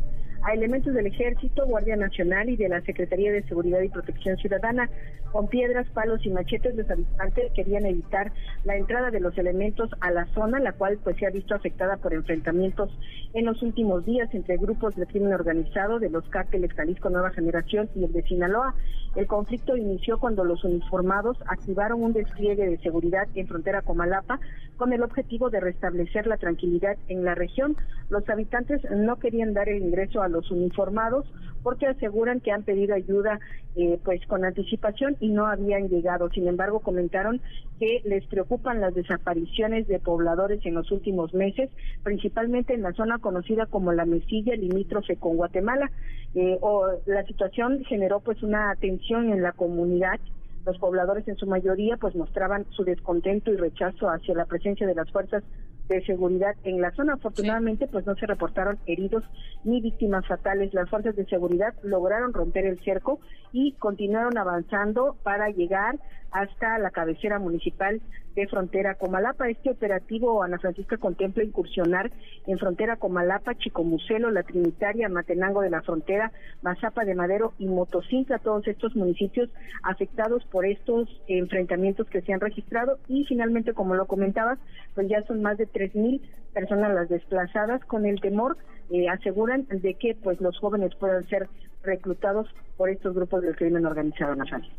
[0.45, 4.89] a elementos del Ejército, Guardia Nacional y de la Secretaría de Seguridad y Protección Ciudadana.
[5.31, 8.31] Con piedras, palos y machetes, los habitantes querían evitar
[8.63, 11.97] la entrada de los elementos a la zona, la cual pues se ha visto afectada
[11.97, 12.95] por enfrentamientos
[13.33, 17.89] en los últimos días entre grupos de crimen organizado de los cárteles Jalisco Nueva Generación
[17.95, 18.75] y el de Sinaloa.
[19.15, 24.39] El conflicto inició cuando los uniformados activaron un despliegue de seguridad en frontera con Malapa
[24.77, 27.77] con el objetivo de restablecer la tranquilidad en la región.
[28.09, 31.25] Los habitantes no querían dar el ingreso a los uniformados
[31.65, 33.39] porque aseguran que han pedido ayuda
[33.75, 36.29] eh, pues con anticipación y no habían llegado.
[36.29, 37.41] Sin embargo, comentaron
[37.79, 41.71] que les preocupan las desapariciones de pobladores en los últimos meses,
[42.03, 45.89] principalmente en la zona conocida como la Mesilla, limítrofe con Guatemala.
[46.35, 50.19] Eh, o la situación generó pues una tensión en la comunidad
[50.65, 54.95] los pobladores en su mayoría pues mostraban su descontento y rechazo hacia la presencia de
[54.95, 55.43] las fuerzas
[55.87, 57.13] de seguridad en la zona.
[57.13, 59.23] Afortunadamente, pues no se reportaron heridos
[59.63, 60.73] ni víctimas fatales.
[60.73, 63.19] Las fuerzas de seguridad lograron romper el cerco
[63.51, 65.99] y continuaron avanzando para llegar
[66.35, 68.01] hasta la cabecera municipal
[68.35, 69.49] de frontera Comalapa.
[69.49, 72.11] Este operativo, Ana Francisca, contempla incursionar
[72.45, 78.39] en frontera Comalapa, Chicomucelo, La Trinitaria, Matenango de la Frontera, Mazapa de Madero y Motocintla,
[78.39, 79.49] todos estos municipios
[79.83, 82.99] afectados por estos enfrentamientos que se han registrado.
[83.07, 84.59] Y finalmente, como lo comentabas,
[84.93, 86.21] pues ya son más de tres mil
[86.53, 88.57] personas las desplazadas con el temor,
[88.91, 91.47] eh, aseguran, de que pues los jóvenes puedan ser
[91.83, 94.69] reclutados por estos grupos del crimen organizado nacional.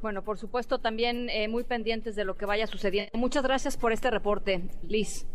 [0.00, 3.10] Bueno, por supuesto, también eh, muy pendientes de lo que vaya sucediendo.
[3.14, 5.26] Muchas gracias por este reporte, Liz.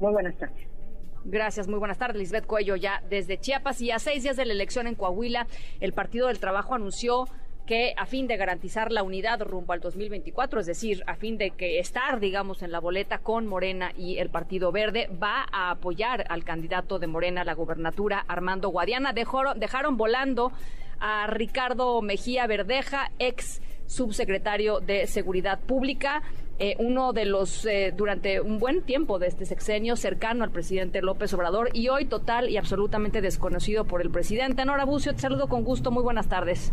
[0.00, 0.66] Muy buenas tardes.
[1.24, 3.80] Gracias, muy buenas tardes, Lisbeth Cuello, ya desde Chiapas.
[3.82, 5.46] Y a seis días de la elección en Coahuila,
[5.80, 7.26] el Partido del Trabajo anunció
[7.66, 11.52] que a fin de garantizar la unidad rumbo al 2024, es decir, a fin de
[11.52, 16.24] que estar, digamos, en la boleta con Morena y el Partido Verde, va a apoyar
[16.30, 19.12] al candidato de Morena a la gubernatura, Armando Guadiana.
[19.12, 20.50] dejaron volando
[20.98, 23.60] a Ricardo Mejía Verdeja, ex
[23.90, 26.22] subsecretario de Seguridad Pública,
[26.60, 31.02] eh, uno de los, eh, durante un buen tiempo de este sexenio, cercano al presidente
[31.02, 34.64] López Obrador y hoy total y absolutamente desconocido por el presidente.
[34.64, 36.72] Nora Bucio, te saludo con gusto, muy buenas tardes.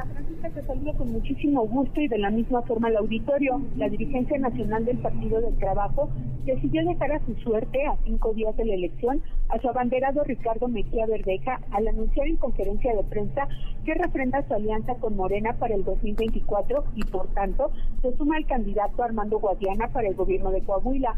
[0.00, 3.60] Ana Francisca, te saludo con muchísimo gusto y de la misma forma al auditorio.
[3.76, 6.08] La dirigencia nacional del Partido del Trabajo
[6.46, 10.68] decidió dejar a su suerte, a cinco días de la elección, a su abanderado Ricardo
[10.68, 13.46] Mejía Verdeja al anunciar en conferencia de prensa
[13.84, 18.46] que refrenda su alianza con Morena para el 2024 y, por tanto, se suma al
[18.46, 21.14] candidato Armando Guadiana para el gobierno de Coahuila.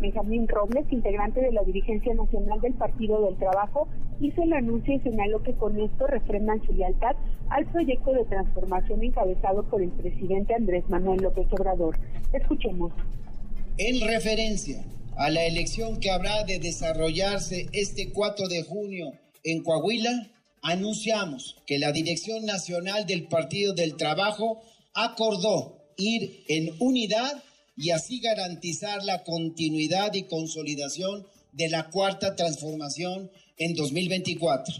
[0.00, 3.88] Benjamín Robles, integrante de la dirigencia nacional del Partido del Trabajo,
[4.20, 7.16] hizo el anuncio y señaló que con esto refrendan su lealtad
[7.50, 11.98] al proyecto de transformación encabezado por el presidente Andrés Manuel López Obrador.
[12.32, 12.92] Escuchemos.
[13.76, 14.84] En referencia
[15.16, 19.12] a la elección que habrá de desarrollarse este 4 de junio
[19.44, 20.28] en Coahuila,
[20.62, 24.60] anunciamos que la Dirección Nacional del Partido del Trabajo
[24.94, 27.42] acordó ir en unidad
[27.78, 34.74] y así garantizar la continuidad y consolidación de la cuarta transformación en 2024.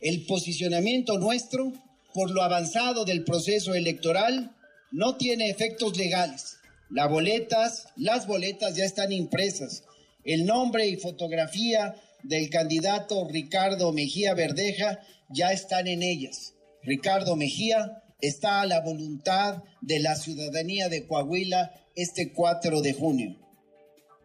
[0.00, 1.72] El posicionamiento nuestro,
[2.14, 4.56] por lo avanzado del proceso electoral,
[4.90, 6.56] no tiene efectos legales.
[6.88, 9.84] Las boletas, las boletas ya están impresas.
[10.24, 16.54] El nombre y fotografía del candidato Ricardo Mejía Verdeja ya están en ellas.
[16.82, 23.36] Ricardo Mejía está a la voluntad de la ciudadanía de Coahuila este 4 de junio.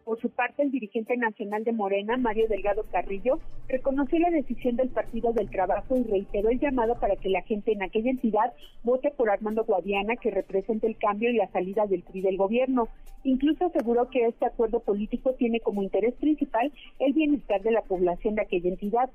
[0.06, 4.88] Por su parte, el dirigente nacional de Morena, Mario Delgado Carrillo, reconoció la decisión del
[4.90, 8.52] Partido del Trabajo y reiteró el llamado para que la gente en aquella entidad
[8.84, 12.88] vote por Armando Guadiana, que representa el cambio y la salida del PRI del gobierno.
[13.24, 18.36] Incluso aseguró que este acuerdo político tiene como interés principal el bienestar de la población
[18.36, 19.10] de aquella entidad.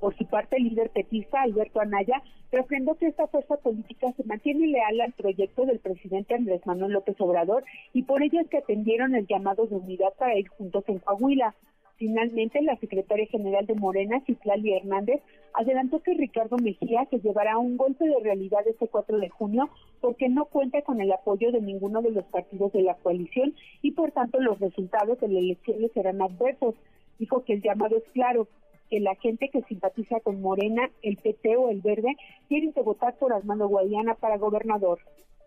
[0.00, 4.66] Por su parte, el líder petista, Alberto Anaya, refrendó que esta fuerza política se mantiene
[4.66, 9.14] leal al proyecto del presidente Andrés Manuel López Obrador y por ello es que atendieron
[9.14, 11.54] el llamado de unidad para ir juntos en Coahuila.
[11.96, 15.20] Finalmente, la secretaria general de Morena, Citlali Hernández,
[15.52, 19.68] adelantó que Ricardo Mejía se llevará un golpe de realidad este 4 de junio
[20.00, 23.90] porque no cuenta con el apoyo de ninguno de los partidos de la coalición y
[23.90, 26.74] por tanto los resultados de la elección serán adversos.
[27.18, 28.48] Dijo que el llamado es claro,
[28.90, 32.16] que la gente que simpatiza con Morena, el PT o el Verde
[32.48, 34.98] tienen que votar por Armando Guadiana para gobernador.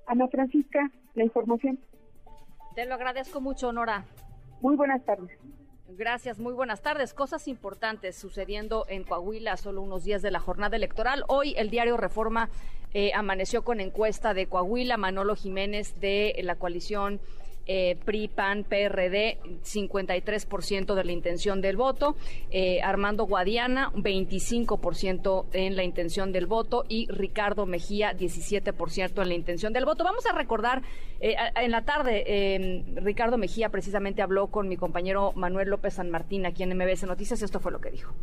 [0.07, 1.79] Ana Francisca, la información.
[2.75, 4.05] Te lo agradezco mucho, Nora.
[4.61, 5.37] Muy buenas tardes.
[5.89, 7.13] Gracias, muy buenas tardes.
[7.13, 11.23] Cosas importantes sucediendo en Coahuila, solo unos días de la jornada electoral.
[11.27, 12.49] Hoy el diario Reforma
[12.93, 17.19] eh, amaneció con encuesta de Coahuila, Manolo Jiménez de la coalición
[17.65, 22.15] eh, PRI, PAN, PRD, 53% de la intención del voto,
[22.51, 29.33] eh, Armando Guadiana, 25% en la intención del voto y Ricardo Mejía, 17% en la
[29.33, 30.03] intención del voto.
[30.03, 30.81] Vamos a recordar,
[31.19, 36.09] eh, en la tarde, eh, Ricardo Mejía precisamente habló con mi compañero Manuel López San
[36.09, 38.13] Martín aquí en MBS Noticias, esto fue lo que dijo.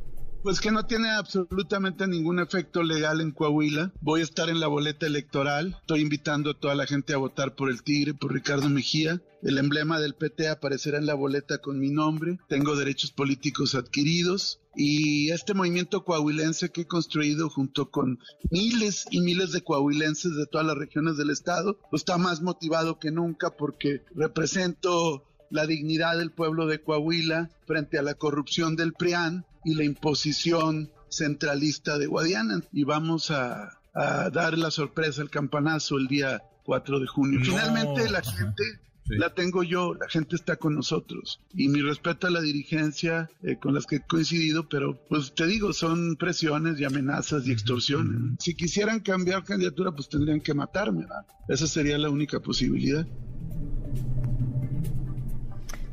[0.42, 3.92] Pues que no tiene absolutamente ningún efecto legal en Coahuila.
[4.00, 5.76] Voy a estar en la boleta electoral.
[5.80, 9.20] Estoy invitando a toda la gente a votar por el Tigre, por Ricardo Mejía.
[9.42, 12.38] El emblema del PT aparecerá en la boleta con mi nombre.
[12.48, 14.60] Tengo derechos políticos adquiridos.
[14.74, 18.18] Y este movimiento coahuilense que he construido junto con
[18.50, 22.98] miles y miles de coahuilenses de todas las regiones del estado, pues está más motivado
[22.98, 28.92] que nunca porque represento la dignidad del pueblo de Coahuila frente a la corrupción del
[28.92, 32.62] PRIAN y la imposición centralista de Guadiana.
[32.72, 37.40] Y vamos a, dar la sorpresa, el campanazo el día 4 de junio.
[37.42, 38.62] Finalmente la gente
[39.06, 41.40] la tengo yo, la gente está con nosotros.
[41.52, 45.46] Y mi respeto a la dirigencia eh, con las que he coincidido, pero pues te
[45.46, 48.36] digo, son presiones y amenazas y extorsiones.
[48.38, 51.06] Si quisieran cambiar candidatura, pues tendrían que matarme.
[51.48, 53.04] Esa sería la única posibilidad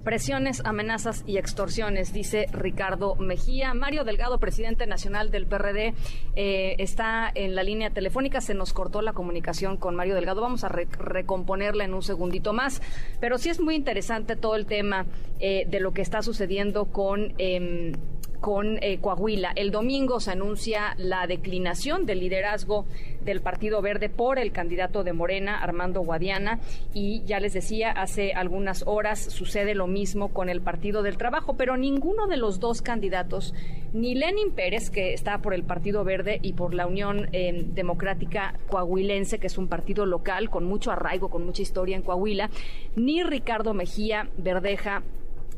[0.07, 3.73] presiones, amenazas y extorsiones, dice Ricardo Mejía.
[3.73, 5.95] Mario Delgado, presidente nacional del PRD,
[6.33, 8.39] eh, está en la línea telefónica.
[8.39, 10.39] Se nos cortó la comunicación con Mario Delgado.
[10.39, 12.81] Vamos a recomponerla en un segundito más.
[13.19, 15.05] Pero sí es muy interesante todo el tema
[15.41, 17.33] eh, de lo que está sucediendo con...
[17.37, 17.91] Em,
[18.39, 19.51] con eh, Coahuila.
[19.55, 22.85] El domingo se anuncia la declinación del liderazgo
[23.21, 26.59] del Partido Verde por el candidato de Morena, Armando Guadiana,
[26.93, 31.55] y ya les decía, hace algunas horas sucede lo mismo con el Partido del Trabajo,
[31.57, 33.53] pero ninguno de los dos candidatos,
[33.93, 38.59] ni Lenin Pérez, que está por el Partido Verde y por la Unión eh, Democrática
[38.69, 42.49] Coahuilense, que es un partido local con mucho arraigo, con mucha historia en Coahuila,
[42.95, 45.03] ni Ricardo Mejía Verdeja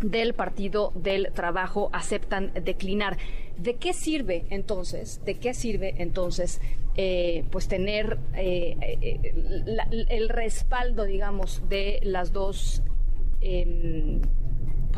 [0.02, 3.18] del Partido del Trabajo aceptan declinar.
[3.58, 5.22] ¿De qué sirve entonces?
[5.26, 6.62] ¿De qué sirve entonces
[7.02, 12.82] eh, pues tener eh, eh, el respaldo, digamos, de las dos
[13.40, 14.22] em,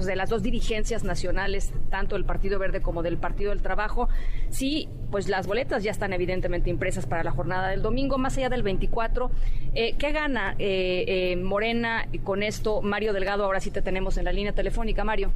[0.02, 4.10] pues de las dos dirigencias nacionales, tanto del Partido Verde como del Partido del Trabajo,
[4.50, 8.50] sí, pues las boletas ya están evidentemente impresas para la jornada del domingo, más allá
[8.50, 9.30] del 24.
[9.76, 12.82] Eh, ¿Qué gana eh, eh, Morena con esto?
[12.82, 15.34] Mario Delgado, ahora sí te tenemos en la línea telefónica, Mario.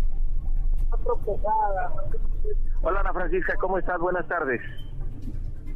[2.81, 3.99] Hola Ana Francisca, ¿cómo estás?
[3.99, 4.61] Buenas tardes.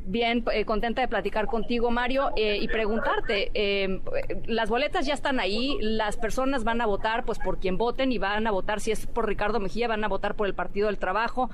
[0.09, 4.01] Bien, eh, contenta de platicar contigo, Mario, eh, y preguntarte, eh,
[4.47, 8.17] las boletas ya están ahí, las personas van a votar pues por quien voten y
[8.17, 10.97] van a votar, si es por Ricardo Mejía, van a votar por el Partido del
[10.97, 11.51] Trabajo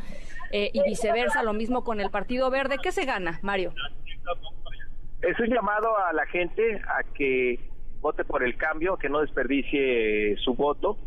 [0.53, 2.77] y viceversa, lo mismo con el Partido Verde.
[2.81, 3.73] ¿Qué se gana, Mario?
[5.21, 7.59] Es un llamado a la gente a que
[7.99, 10.97] vote por el cambio, que no desperdicie su voto.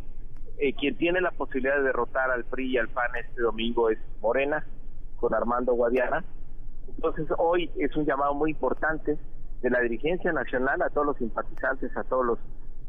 [0.78, 4.66] quien tiene la posibilidad de derrotar al PRI y al PAN este domingo es Morena,
[5.16, 6.22] con Armando Guadiana
[6.98, 9.16] entonces hoy es un llamado muy importante
[9.62, 12.38] de la dirigencia nacional a todos los simpatizantes, a todos los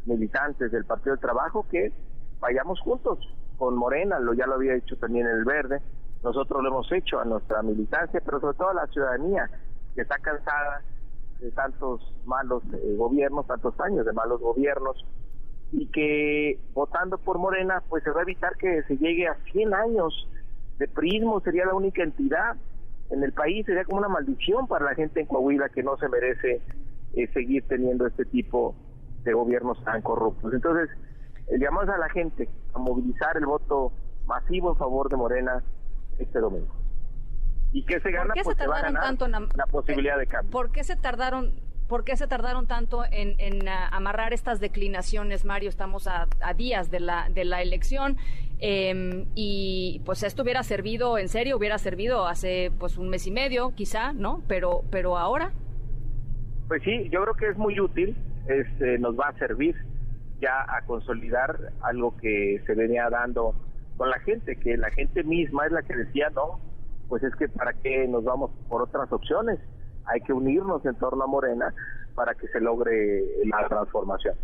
[0.05, 1.93] militantes del Partido del Trabajo que
[2.39, 3.20] vayamos juntos
[3.60, 5.80] con Morena, lo ya lo había hecho también el Verde,
[6.24, 9.47] nosotros lo hemos hecho a nuestra militancia, pero sobre todo a la ciudadanía
[9.93, 10.82] que está cansada
[11.39, 15.05] de tantos malos eh, gobiernos, tantos años de malos gobiernos
[15.72, 19.72] y que votando por Morena pues se va a evitar que se llegue a 100
[19.76, 20.28] años
[20.80, 22.57] de prismo, sería la única entidad
[23.12, 26.07] en el país sería como una maldición para la gente en Coahuila que no se
[26.07, 26.62] merece
[27.16, 28.76] eh, seguir teniendo este tipo
[29.24, 30.53] de gobiernos tan corruptos.
[30.53, 30.89] Entonces,
[31.47, 33.91] el llamado a la gente a movilizar el voto
[34.26, 35.64] masivo en favor de Morena
[36.20, 36.74] este domingo.
[37.72, 38.34] ¿Y qué se gana?
[38.43, 40.51] pues se, va a ganar tanto la posibilidad de cambio.
[40.51, 41.53] ¿Por qué se tardaron
[41.89, 45.70] ¿Por qué se tardaron tanto en, ah, amarrar estas declinaciones, Mario?
[45.70, 48.18] Estamos a, días de la, de la elección
[48.60, 53.32] em, y pues esto hubiera servido, en serio, hubiera servido hace pues un mes y
[53.32, 54.43] medio, quizá, ¿no?
[54.47, 55.51] Pero, pero ahora.
[56.68, 58.16] Pues sí, yo creo que es muy útil,
[58.47, 59.76] este, nos va a servir
[60.39, 63.53] ya a consolidar algo que se venía dando
[63.97, 66.60] con la gente, que la gente misma es la que decía, no,
[67.10, 69.60] pues es que para qué nos vamos por otras opciones
[70.05, 71.74] hay que unirnos en torno a Morena
[72.16, 74.36] para que se logre la transformación.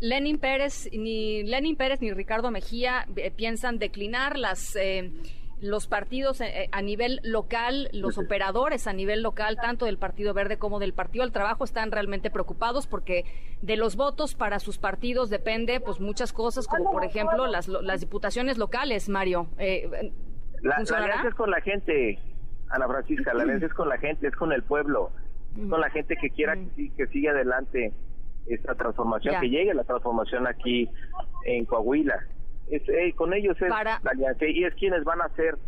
[0.00, 5.10] Lenin Pérez ni Lenin Pérez ni Ricardo Mejía eh, piensan declinar las eh,
[5.60, 10.56] los partidos eh, a nivel local, los operadores a nivel local, tanto del Partido Verde
[10.56, 13.26] como del Partido del Trabajo, están realmente preocupados porque
[13.60, 18.00] de los votos para sus partidos depende pues muchas cosas, como por ejemplo las, las
[18.00, 19.48] diputaciones locales, Mario.
[20.62, 22.18] la, la es con la gente,
[22.70, 25.10] Ana Francisca, la alianza es con la gente, es con el pueblo,
[25.68, 27.92] con la gente que quiera que, que siga adelante
[28.46, 30.88] esta transformación, que llegue la transformación aquí
[31.44, 32.18] en Coahuila.
[32.70, 35.58] Es, eh, con ellos es la alianza y es quienes van a hacer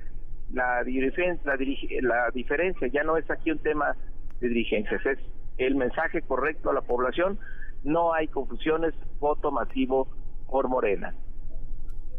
[0.52, 1.56] la, la,
[2.02, 2.88] la diferencia.
[2.88, 3.96] Ya no es aquí un tema
[4.40, 5.18] de dirigencias, es
[5.58, 7.38] el mensaje correcto a la población.
[7.84, 10.08] No hay confusiones, voto masivo
[10.48, 11.14] por Morena.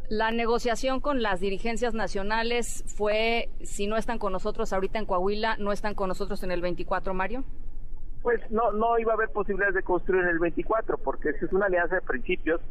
[0.10, 5.56] La negociación con las dirigencias nacionales fue, si no están con nosotros ahorita en Coahuila,
[5.58, 7.46] no están con nosotros en el 24, Mario.
[8.24, 11.66] Pues no, no iba a haber posibilidades de construir en el 24, porque es una
[11.66, 12.62] alianza de principios,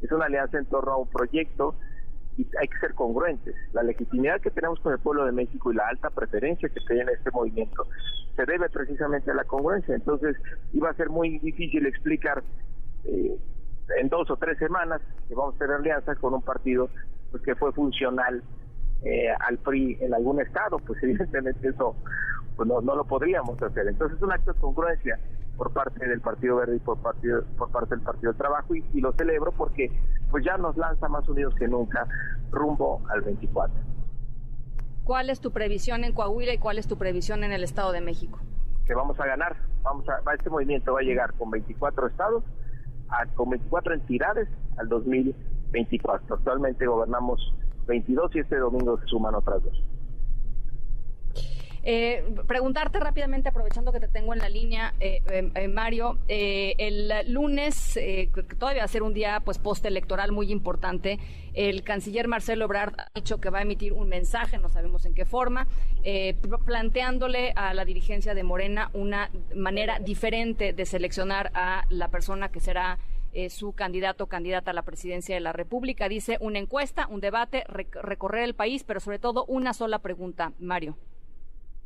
[0.00, 1.74] es una alianza en torno a un proyecto
[2.38, 3.56] y hay que ser congruentes.
[3.72, 7.10] La legitimidad que tenemos con el pueblo de México y la alta preferencia que tiene
[7.12, 7.86] este movimiento
[8.36, 9.96] se debe precisamente a la congruencia.
[9.96, 10.36] Entonces
[10.72, 12.44] iba a ser muy difícil explicar
[13.04, 13.36] eh,
[13.98, 16.88] en dos o tres semanas que vamos a tener alianza con un partido
[17.32, 18.42] pues, que fue funcional
[19.02, 21.96] eh, al PRI en algún estado, pues evidentemente eso
[22.56, 23.88] pues no, no lo podríamos hacer.
[23.88, 25.18] Entonces es un acto de congruencia
[25.56, 28.84] por parte del Partido Verde y por, partido, por parte del Partido del Trabajo y,
[28.94, 29.90] y, lo celebro porque
[30.30, 32.06] pues ya nos lanza más unidos que nunca
[32.50, 33.74] rumbo al 24.
[35.04, 38.00] ¿Cuál es tu previsión en Coahuila y cuál es tu previsión en el Estado de
[38.00, 38.38] México?
[38.86, 42.44] Que vamos a ganar, vamos a, este movimiento va a llegar con 24 estados
[43.34, 44.48] con 24 entidades
[44.78, 46.36] al 2024.
[46.36, 47.54] Actualmente gobernamos
[47.86, 49.82] 22 y este domingo se suman otras dos.
[51.82, 57.98] Eh, preguntarte rápidamente, aprovechando que te tengo en la línea, eh, eh, Mario, el lunes,
[58.58, 61.18] todavía va a ser un día pues postelectoral muy importante,
[61.54, 65.14] el canciller Marcelo Ebrard ha dicho que va a emitir un mensaje, no sabemos en
[65.14, 65.66] qué forma,
[66.66, 72.60] planteándole a la dirigencia de Morena una manera diferente de seleccionar a la persona que
[72.60, 72.98] será
[73.48, 76.08] su candidato o candidata a la presidencia de la República.
[76.08, 80.96] Dice una encuesta, un debate, recorrer el país, pero sobre todo una sola pregunta, Mario.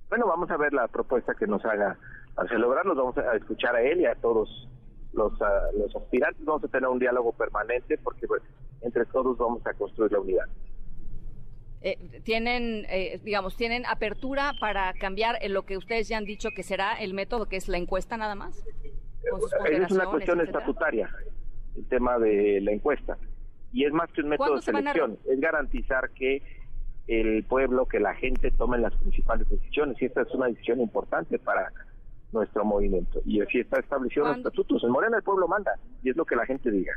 [0.09, 1.99] Bueno, vamos a ver la propuesta que nos haga
[2.37, 4.69] a celebrarnos, vamos a escuchar a él y a todos
[5.13, 8.43] los, ah, los aspirantes, vamos a tener un diálogo permanente porque pues,
[8.83, 10.47] entre todos vamos a construir la unidad.
[11.81, 16.49] Eh, tienen, eh, digamos, tienen apertura para cambiar en lo que ustedes ya han dicho
[16.57, 18.65] que será el método, que es la encuesta nada más.
[19.71, 21.11] es una cuestión estatutaria,
[21.77, 23.19] el tema de la encuesta.
[23.73, 26.43] Y es más que un método de selección, es garantizar que
[27.07, 30.01] el pueblo, que la gente tome las principales decisiones.
[30.01, 31.71] Y esta es una decisión importante para
[32.33, 33.21] nuestro movimiento.
[33.25, 34.83] Y así está establecido en los estatutos.
[34.85, 36.93] En Morena el pueblo manda y es lo que la gente diga.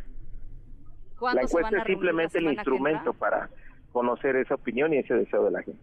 [1.22, 3.49] La encuesta es simplemente el instrumento para
[3.91, 5.82] conocer esa opinión y ese deseo de la gente.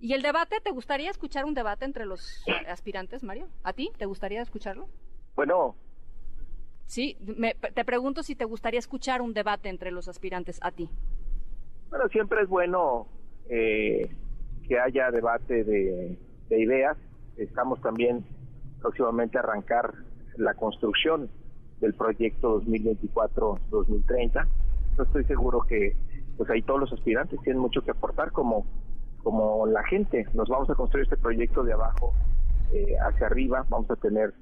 [0.00, 0.60] ¿Y el debate?
[0.60, 3.48] ¿Te gustaría escuchar un debate entre los aspirantes, Mario?
[3.62, 3.90] ¿A ti?
[3.98, 4.88] ¿Te gustaría escucharlo?
[5.36, 5.76] Bueno.
[6.86, 7.16] Sí,
[7.74, 10.90] te pregunto si te gustaría escuchar un debate entre los aspirantes a ti.
[11.92, 13.06] Bueno, siempre es bueno
[13.50, 14.10] eh,
[14.66, 16.18] que haya debate de,
[16.48, 16.96] ideas.
[17.36, 18.24] Estamos también
[18.80, 19.92] próximamente a arrancar
[20.38, 21.28] la construcción
[21.80, 24.46] del proyecto 2024-2030.
[25.02, 25.94] estoy seguro que
[26.38, 28.64] pues ahí todos los aspirantes tienen mucho que aportar como,
[29.22, 30.26] como la gente.
[30.32, 32.14] Nos vamos a construir este proyecto de abajo
[32.72, 33.66] eh, hacia arriba.
[33.68, 34.32] Vamos a tener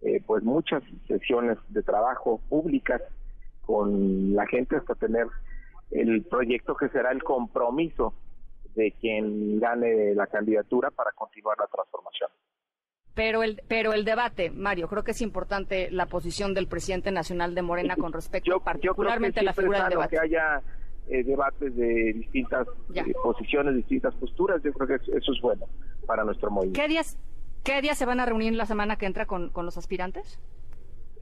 [0.00, 3.02] eh, pues muchas sesiones de trabajo públicas
[3.60, 5.26] con la gente hasta tener
[5.94, 8.14] el proyecto que será el compromiso
[8.74, 12.30] de quien gane la candidatura para continuar la transformación.
[13.14, 17.54] Pero el, pero el debate, Mario, creo que es importante la posición del presidente nacional
[17.54, 20.16] de Morena con respecto particularmente a la figura del debate.
[20.16, 20.60] que haya
[21.06, 25.66] eh, debates de distintas eh, posiciones, distintas posturas, yo creo que eso es bueno
[26.06, 26.80] para nuestro movimiento.
[26.80, 27.16] ¿Qué días,
[27.62, 30.40] qué días se van a reunir la semana que entra con, con los aspirantes?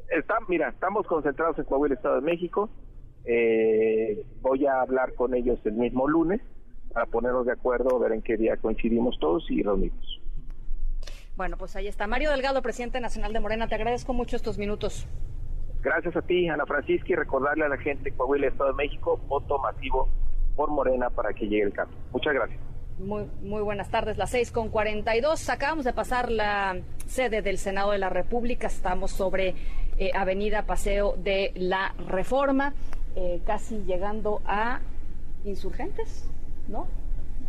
[0.09, 2.71] Está, mira, estamos concentrados en Coahuila, Estado de México.
[3.25, 6.41] Eh, voy a hablar con ellos el mismo lunes
[6.93, 10.21] para ponernos de acuerdo, ver en qué día coincidimos todos y reunimos.
[11.37, 12.07] Bueno, pues ahí está.
[12.07, 15.07] Mario Delgado, presidente nacional de Morena, te agradezco mucho estos minutos.
[15.83, 19.19] Gracias a ti, Ana Francisca, y recordarle a la gente de Coahuila, Estado de México,
[19.27, 20.09] voto masivo
[20.55, 21.97] por Morena para que llegue el cambio.
[22.13, 22.61] Muchas gracias.
[22.99, 25.49] Muy, muy buenas tardes, las seis con 42.
[25.49, 28.67] Acabamos de pasar la sede del Senado de la República.
[28.67, 29.55] Estamos sobre
[29.99, 32.75] eh, Avenida Paseo de la Reforma.
[33.15, 34.81] Eh, casi llegando a
[35.45, 36.25] insurgentes,
[36.69, 36.87] ¿no?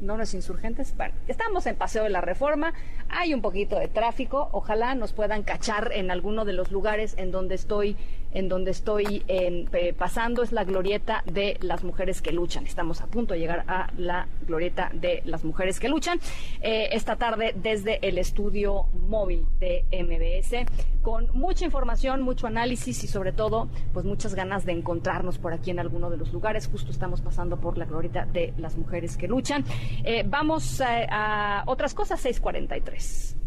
[0.03, 0.93] no los insurgentes.
[0.95, 2.73] Bueno, estamos en Paseo de la Reforma,
[3.09, 7.31] hay un poquito de tráfico, ojalá nos puedan cachar en alguno de los lugares en
[7.31, 7.95] donde estoy,
[8.33, 9.65] en donde estoy em,
[9.97, 12.65] pasando, es la glorieta de las mujeres que luchan.
[12.65, 16.19] Estamos a punto de llegar a la glorieta de las mujeres que luchan.
[16.61, 20.65] Eh, esta tarde desde el estudio móvil de MBS,
[21.01, 25.71] con mucha información, mucho análisis y sobre todo, pues muchas ganas de encontrarnos por aquí
[25.71, 26.67] en alguno de los lugares.
[26.67, 29.63] Justo estamos pasando por la glorieta de las mujeres que luchan.
[30.03, 33.42] Eh, vamos a, otras cosas, 643.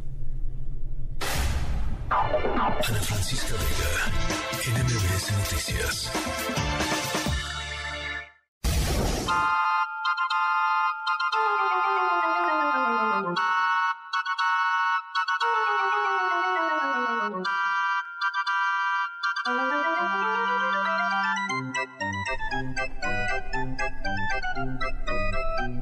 [2.08, 3.90] Ana Francisca Vega,
[4.78, 6.12] NMBS Noticias.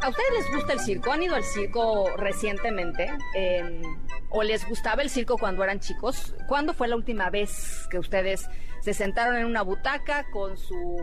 [0.01, 1.13] ¿A ustedes les gusta el circo?
[1.13, 3.11] ¿Han ido al circo recientemente?
[3.35, 3.83] Em,
[4.37, 6.35] ¿O les gustaba el circo cuando eran chicos?
[6.49, 10.97] ¿Cuándo fue la última vez que ustedes se sentaron en una butaca con su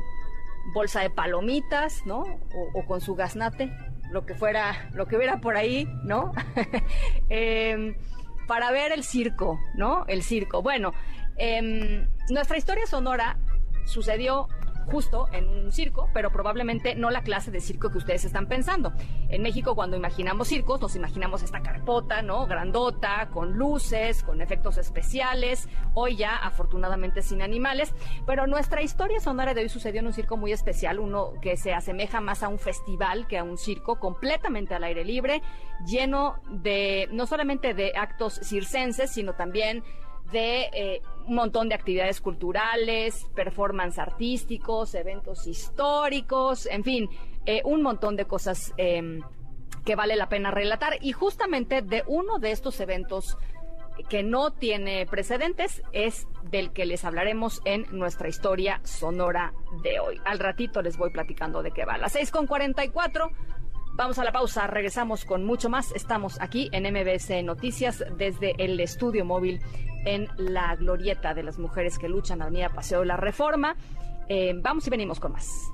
[0.73, 2.25] bolsa de palomitas, ¿no?
[2.73, 3.71] O, con su gaznate,
[4.11, 6.33] lo que fuera, lo que hubiera por ahí, ¿no?
[7.29, 7.95] Em,
[8.49, 10.03] para ver el circo, ¿no?
[10.07, 10.61] El circo.
[10.61, 10.91] Bueno,
[11.37, 13.37] em, nuestra historia sonora
[13.85, 14.49] sucedió
[14.91, 18.93] justo en un circo, pero probablemente no la clase de circo que ustedes están pensando.
[19.29, 22.45] En México, cuando imaginamos circos, nos imaginamos esta carpota, ¿no?
[22.45, 27.93] Grandota, con luces, con efectos especiales, hoy ya afortunadamente sin animales,
[28.25, 31.73] pero nuestra historia sonora de hoy sucedió en un circo muy especial, uno que se
[31.73, 35.41] asemeja más a un festival que a un circo, completamente al aire libre,
[35.85, 39.83] lleno de, no solamente de actos circenses, sino también
[40.31, 47.09] de eh, un montón de actividades culturales, performance artísticos, eventos históricos, en fin,
[47.45, 49.21] eh, un montón de cosas em,
[49.85, 50.97] que vale la pena relatar.
[51.01, 53.37] Y justamente de uno de estos eventos
[54.09, 59.53] que no tiene precedentes es del que les hablaremos en nuestra historia sonora
[59.83, 60.19] de hoy.
[60.25, 61.93] Al ratito les voy platicando de qué va.
[61.93, 63.31] A las 6 con 44.
[63.93, 65.91] Vamos a la pausa, regresamos con mucho más.
[65.91, 69.61] Estamos aquí en MBC Noticias desde el estudio móvil
[70.05, 73.75] en la glorieta de las mujeres que luchan, Avenida Paseo de la Reforma.
[74.27, 75.71] Eh, vamos y venimos con más.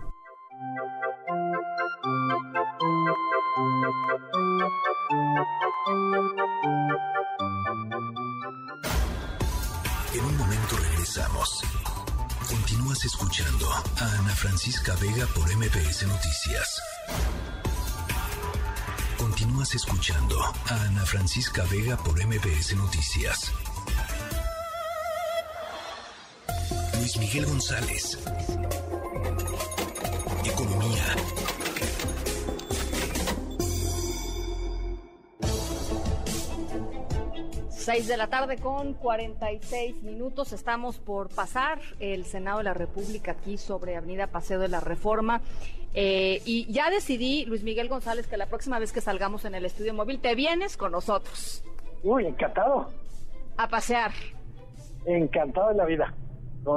[10.14, 11.64] En un momento regresamos.
[12.50, 16.82] Continúas escuchando a Ana Francisca Vega por MBS Noticias.
[19.18, 23.52] Continúas escuchando a Ana Francisca Vega por MBS Noticias.
[26.98, 28.18] Luis Miguel González.
[30.46, 31.04] Economía.
[37.70, 40.52] Seis de la tarde con 46 minutos.
[40.52, 45.42] Estamos por pasar el Senado de la República aquí sobre Avenida Paseo de la Reforma.
[45.94, 49.64] Eh, y ya decidí, Luis Miguel González, que la próxima vez que salgamos en el
[49.64, 51.64] estudio móvil te vienes con nosotros.
[52.04, 52.92] Uy, encantado.
[53.58, 54.12] A pasear.
[55.06, 56.14] Encantado de la vida.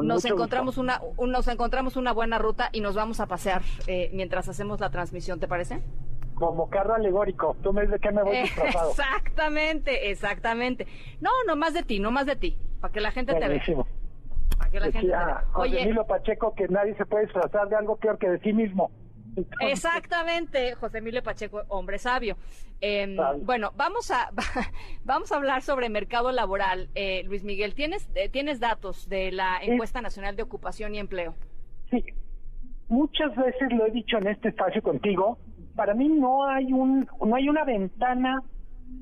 [0.02, 4.48] nos encontramos una nos encontramos una buena ruta y nos vamos a pasear eh, mientras
[4.48, 5.82] hacemos la transmisión, ¿te parece?
[6.34, 7.56] Como carro alegórico.
[7.62, 8.90] Tú me dices que me voy disfrazado.
[8.90, 10.86] Exactamente, exactamente.
[11.20, 13.84] No, no más de ti, no más de ti, para que la gente Buenísimo.
[13.84, 14.58] te vea.
[14.58, 15.44] Para que la gente te vea.
[15.54, 18.90] Oye, Emilio Pacheco que nadie se puede disfrazar de algo peor que de sí mismo.
[19.60, 22.36] Exactamente, José Emilio Pacheco, hombre sabio.
[22.80, 24.30] Eh, bueno, vamos a
[25.04, 26.88] vamos a hablar sobre mercado laboral.
[26.94, 31.34] Eh, Luis Miguel, ¿tienes eh, tienes datos de la encuesta nacional de ocupación y empleo?
[31.90, 32.04] Sí,
[32.88, 35.38] muchas veces lo he dicho en este espacio contigo.
[35.76, 38.42] Para mí no hay un no hay una ventana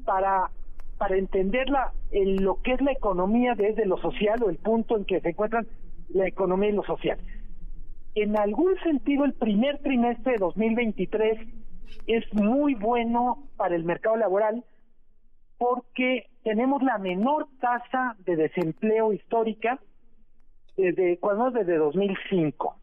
[0.04, 0.50] para
[0.98, 4.96] para entender la, el, lo que es la economía desde lo social o el punto
[4.96, 5.66] en que se encuentran
[6.08, 7.18] la economía y lo social
[8.22, 11.38] en algún sentido el primer trimestre de 2023
[12.06, 14.64] es muy bueno para el mercado laboral
[15.58, 19.78] porque tenemos la menor tasa de desempleo histórica
[20.76, 22.76] desde cuando desde 2005.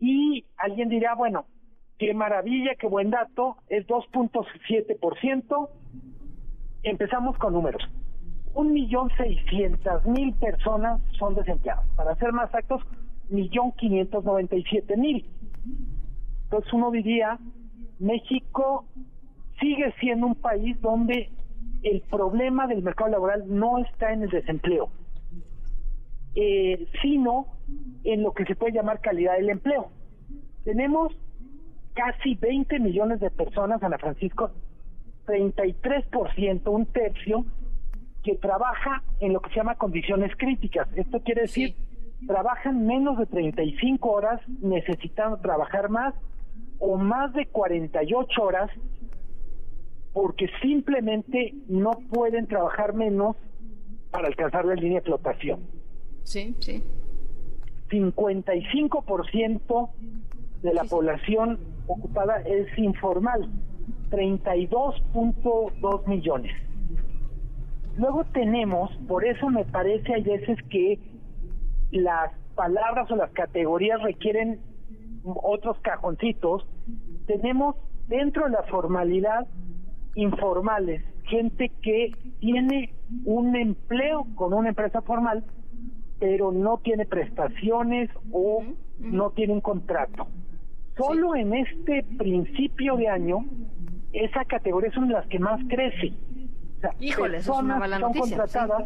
[0.00, 1.46] Y alguien dirá, bueno,
[1.98, 5.68] qué maravilla, qué buen dato, es 2.7%.
[6.84, 7.82] Empezamos con números.
[8.54, 11.86] Un millón seiscientas mil personas son desempleadas.
[11.96, 12.82] Para ser más exactos,
[13.28, 15.26] millón quinientos noventa y siete mil.
[16.44, 17.38] Entonces uno diría,
[17.98, 18.86] México
[19.60, 21.30] sigue siendo un país donde
[21.82, 24.88] el problema del mercado laboral no está en el desempleo,
[26.34, 27.46] eh, sino
[28.04, 29.90] en lo que se puede llamar calidad del empleo.
[30.64, 31.12] Tenemos
[31.94, 34.50] casi 20 millones de personas, Ana Francisco,
[35.26, 37.44] 33%, un tercio,
[38.22, 40.88] que trabaja en lo que se llama condiciones críticas.
[40.96, 41.74] Esto quiere decir
[42.26, 46.14] trabajan menos de 35 horas necesitando trabajar más
[46.78, 48.70] o más de 48 horas
[50.12, 53.36] porque simplemente no pueden trabajar menos
[54.10, 55.60] para alcanzar la línea de flotación.
[56.22, 56.82] Sí, sí.
[57.90, 59.90] 55%
[60.62, 63.50] de la población ocupada es informal,
[64.10, 66.54] 32.2 millones.
[67.96, 70.98] Luego tenemos, por eso me parece hay veces que
[71.94, 74.60] las palabras o las categorías requieren
[75.24, 76.66] otros cajoncitos,
[77.26, 77.76] tenemos
[78.08, 79.46] dentro de la formalidad
[80.14, 82.92] informales, gente que tiene
[83.24, 85.44] un empleo con una empresa formal,
[86.20, 88.62] pero no tiene prestaciones o
[88.98, 90.26] no tiene un contrato.
[90.96, 93.44] Solo en este principio de año,
[94.12, 96.12] esa categoría son las que más crece.
[96.76, 96.90] O sea,
[97.30, 98.84] personas son contratadas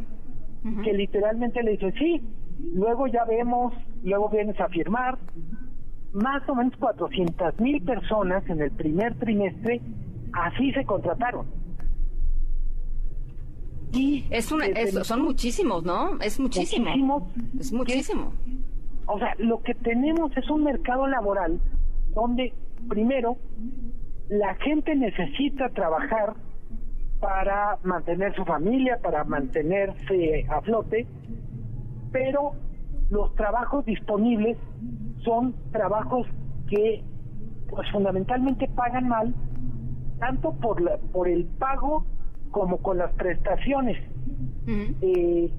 [0.85, 2.23] que literalmente le dicen, sí,
[2.59, 5.19] luego ya vemos, luego vienes a firmar,
[6.13, 9.81] más o menos 400 mil personas en el primer trimestre
[10.33, 11.47] así se contrataron.
[13.93, 14.67] Y es una,
[15.03, 16.21] son muchísimos, ¿no?
[16.21, 17.31] Es muchísimo.
[17.59, 18.33] es muchísimo.
[19.07, 21.59] o sea, lo que tenemos es un mercado laboral
[22.15, 22.53] donde,
[22.89, 23.39] primero,
[24.29, 26.35] la gente necesita trabajar
[27.21, 31.07] para mantener su familia, para mantenerse a flote,
[32.13, 32.53] pero
[33.11, 34.57] los trabajos disponibles
[35.25, 36.27] son trabajos
[36.69, 37.03] que
[37.69, 39.35] pues fundamentalmente pagan mal
[40.19, 42.05] tanto por la, por el pago
[42.51, 43.97] como con las prestaciones.
[44.67, 45.51] Eh,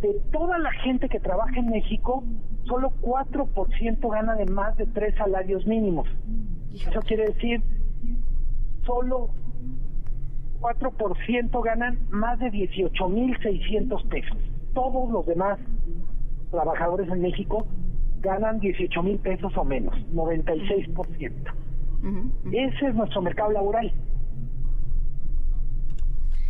[0.00, 2.24] de toda la gente que trabaja en México
[2.64, 6.08] solo 4% gana de más de tres salarios mínimos.
[6.74, 7.62] Eso quiere decir
[8.84, 9.30] solo
[10.60, 14.38] 4% ganan más de 18.600 pesos.
[14.74, 15.58] Todos los demás
[16.50, 17.66] trabajadores en México
[18.20, 21.32] ganan 18 mil pesos o menos, 96%.
[22.52, 23.92] Ese es nuestro mercado laboral.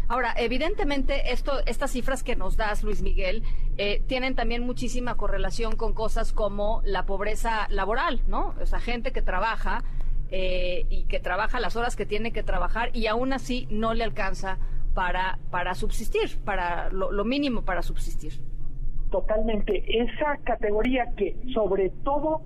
[0.08, 3.42] Ahora, evidentemente, esto, estas cifras que nos das, Luis Miguel,
[3.78, 8.54] eh, tienen también muchísima correlación con cosas como la pobreza laboral, ¿no?
[8.60, 9.84] O sea, gente que trabaja
[10.30, 14.04] eh, y que trabaja las horas que tiene que trabajar y aún así no le
[14.04, 14.58] alcanza
[14.94, 18.32] para, para subsistir, para lo, mínimo para subsistir.
[19.10, 19.84] Totalmente.
[20.02, 22.42] Esa categoría que sobre todo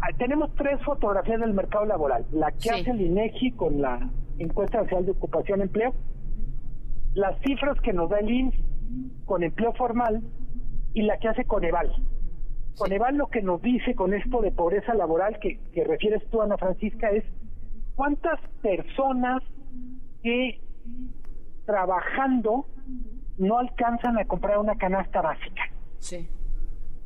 [0.00, 2.26] ah, tenemos tres fotografías del mercado laboral.
[2.32, 5.94] La que hace el INEGI con la encuesta nacional de ocupación y empleo
[7.14, 8.54] las cifras que nos da el INS
[9.24, 10.22] con empleo formal
[10.94, 11.92] y la que hace Coneval.
[12.78, 16.56] Coneval lo que nos dice con esto de pobreza laboral que, que refieres tú, Ana
[16.56, 17.24] Francisca, es
[17.94, 19.42] cuántas personas
[20.22, 20.60] que
[21.70, 22.66] trabajando
[23.38, 25.62] no alcanzan a comprar una canasta básica.
[25.98, 26.28] Sí.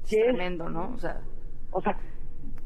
[0.08, 0.92] tremendo, ¿no?
[0.94, 1.20] O sea,
[1.70, 1.98] o sea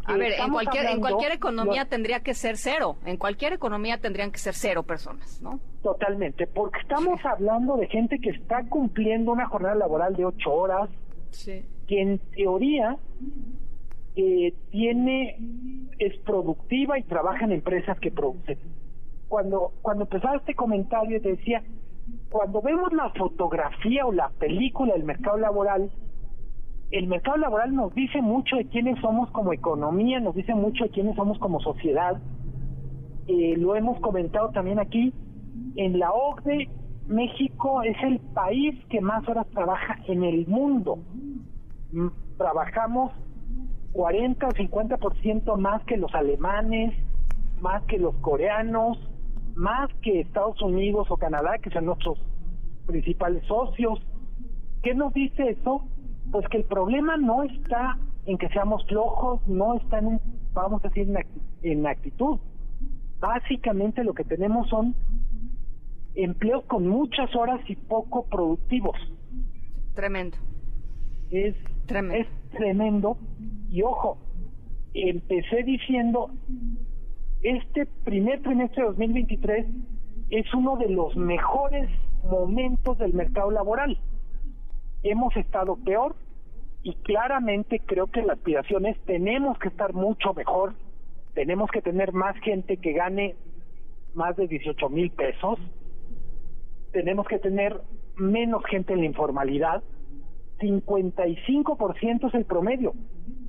[0.04, 2.96] a ver, en cualquier, en cualquier economía tendría que ser cero.
[3.04, 5.60] En cualquier economía tendrían que ser cero personas, ¿no?
[5.82, 10.88] Totalmente, porque estamos hablando de gente que está cumpliendo una jornada laboral de ocho horas,
[11.44, 12.96] que en teoría
[14.16, 15.36] eh, tiene
[15.98, 18.58] es productiva y trabaja en empresas que producen.
[19.28, 21.62] Cuando cuando empezaba este comentario te decía,
[22.30, 25.90] cuando vemos la fotografía o la película del mercado laboral,
[26.90, 30.90] el mercado laboral nos dice mucho de quiénes somos como economía, nos dice mucho de
[30.90, 32.20] quiénes somos como sociedad.
[33.26, 35.12] Eh, lo hemos comentado también aquí.
[35.76, 36.68] En la OCDE,
[37.08, 40.98] México es el país que más horas trabaja en el mundo.
[41.92, 43.12] Mm, trabajamos
[43.92, 46.94] 40 o 50% más que los alemanes,
[47.60, 48.98] más que los coreanos,
[49.58, 52.18] más que Estados Unidos o Canadá, que son nuestros
[52.86, 53.98] principales socios.
[54.82, 55.84] ¿Qué nos dice eso?
[56.30, 60.20] pues que el problema no está en que seamos flojos, no está en,
[60.52, 61.08] vamos a decir,
[61.62, 62.38] en actitud.
[63.20, 64.94] Básicamente lo que tenemos son
[66.14, 68.96] empleos con muchas horas y poco productivos.
[69.94, 70.36] Tremendo.
[71.30, 71.56] Es
[71.86, 72.28] tremendo.
[72.28, 73.18] Es tremendo.
[73.70, 74.18] Y ojo,
[74.94, 76.30] empecé diciendo,
[77.42, 79.66] este primer trimestre de 2023
[80.30, 81.88] es uno de los mejores
[82.24, 83.98] momentos del mercado laboral.
[85.02, 86.16] Hemos estado peor
[86.82, 90.74] y claramente creo que la aspiración es tenemos que estar mucho mejor,
[91.34, 93.36] tenemos que tener más gente que gane
[94.14, 95.58] más de 18 mil pesos,
[96.92, 97.80] tenemos que tener
[98.16, 99.82] menos gente en la informalidad,
[100.58, 102.94] 55% es el promedio,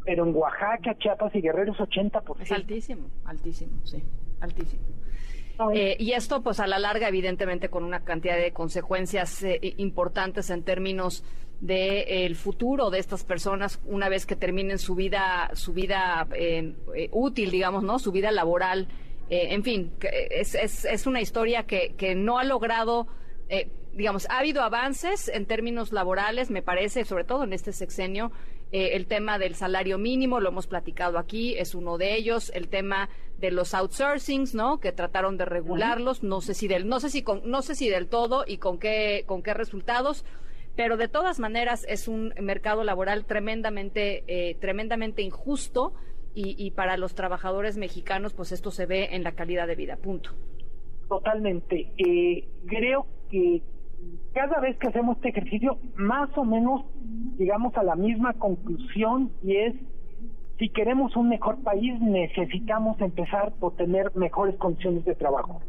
[0.06, 2.42] pero en Oaxaca, Chiapas y Guerrero es 80%.
[2.42, 4.04] Es altísimo, altísimo, sí,
[4.40, 4.84] altísimo.
[5.74, 10.50] Eh, y esto, pues a la larga, evidentemente, con una cantidad de consecuencias eh, importantes
[10.50, 11.24] en términos
[11.60, 16.26] de eh, futuro de estas personas una vez que terminen su vida, su vida
[17.12, 18.00] útil, digamos, ¿no?
[18.00, 18.88] Su vida laboral.
[19.30, 19.92] en fin,
[20.32, 23.08] es, es, es, una historia que, que no ha logrado
[23.94, 28.32] digamos, ha habido avances en términos laborales, me parece, sobre todo en este sexenio,
[28.72, 32.52] eh, el tema del salario mínimo, lo hemos platicado aquí, es uno de ellos.
[32.54, 33.10] El tema
[33.40, 34.80] de los outsourcings, ¿no?
[34.80, 36.24] Que trataron de regularlos.
[36.24, 38.78] No sé si del, no sé si con, no sé si del todo y con
[38.80, 40.26] qué, con qué resultados.
[40.76, 45.94] Pero de todas maneras es un mercado laboral tremendamente, eh, tremendamente injusto
[46.34, 49.98] y, y para los trabajadores mexicanos, pues esto se ve en la calidad de vida.
[49.98, 50.32] Punto.
[51.10, 51.92] Totalmente.
[51.98, 53.62] Eh, creo que
[54.34, 56.86] cada vez que hacemos este ejercicio, más o menos
[57.38, 59.76] llegamos a la misma conclusión y es,
[60.58, 65.62] si queremos un mejor país, necesitamos empezar por tener mejores condiciones de trabajo.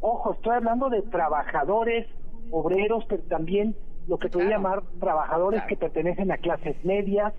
[0.00, 2.06] Ojo, estoy hablando de trabajadores,
[2.50, 3.74] obreros, pero también
[4.06, 7.34] lo que podría llamar trabajadores que pertenecen a clases medias.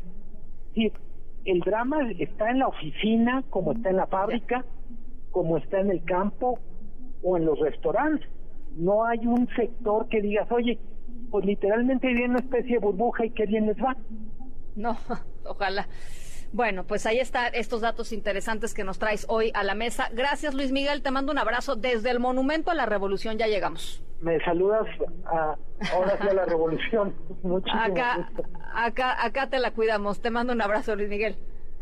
[0.74, 0.91] Sí,
[1.45, 4.66] el drama está en la oficina, como está en la fábrica,
[5.32, 6.60] como está en el campo
[7.24, 8.30] o en los restaurantes
[8.78, 10.80] no hay un sector que digas, oye,
[11.32, 13.96] pues literalmente viene una especie de burbuja y qué bien les va.
[14.76, 14.98] No,
[15.46, 15.88] ojalá.
[16.54, 20.10] Bueno, pues ahí están estos datos interesantes que nos traes hoy a la mesa.
[20.14, 21.02] Gracias, Luis Miguel.
[21.02, 23.38] Te mando un abrazo desde el Monumento a la Revolución.
[23.38, 24.02] Ya llegamos.
[24.22, 24.88] Me saludas
[25.26, 25.58] a,
[25.94, 27.14] ahora sí a la Revolución.
[27.44, 28.32] Muchísimo acá,
[28.74, 30.22] acá, acá te la cuidamos.
[30.22, 31.36] Te mando un abrazo, Luis Miguel.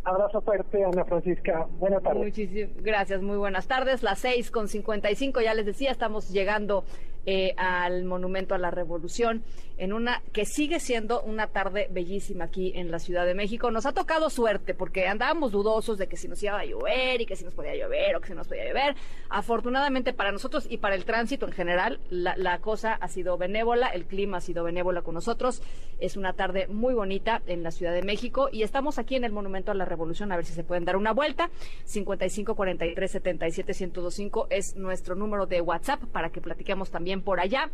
[0.05, 1.67] Abrazo fuerte, Ana Francisca.
[1.79, 2.23] Buenas tardes.
[2.23, 4.03] Muchísimas gracias, muy buenas tardes.
[4.03, 6.85] Las seis con cincuenta y cinco, ya les decía, estamos llegando
[7.25, 9.43] eh, al Monumento a la Revolución
[9.77, 13.71] en una que sigue siendo una tarde bellísima aquí en la Ciudad de México.
[13.71, 17.25] Nos ha tocado suerte porque andábamos dudosos de que si nos iba a llover y
[17.25, 18.95] que si nos podía llover o que si nos podía llover.
[19.29, 23.87] Afortunadamente para nosotros y para el tránsito en general, la, la cosa ha sido benévola,
[23.87, 25.61] el clima ha sido benévola con nosotros.
[25.99, 29.31] Es una tarde muy bonita en la Ciudad de México y estamos aquí en el
[29.31, 31.49] Monumento a la Revolución a ver si se pueden dar una vuelta.
[31.85, 37.71] 55 43 77 1025 es nuestro número de WhatsApp para que platiquemos también por allá.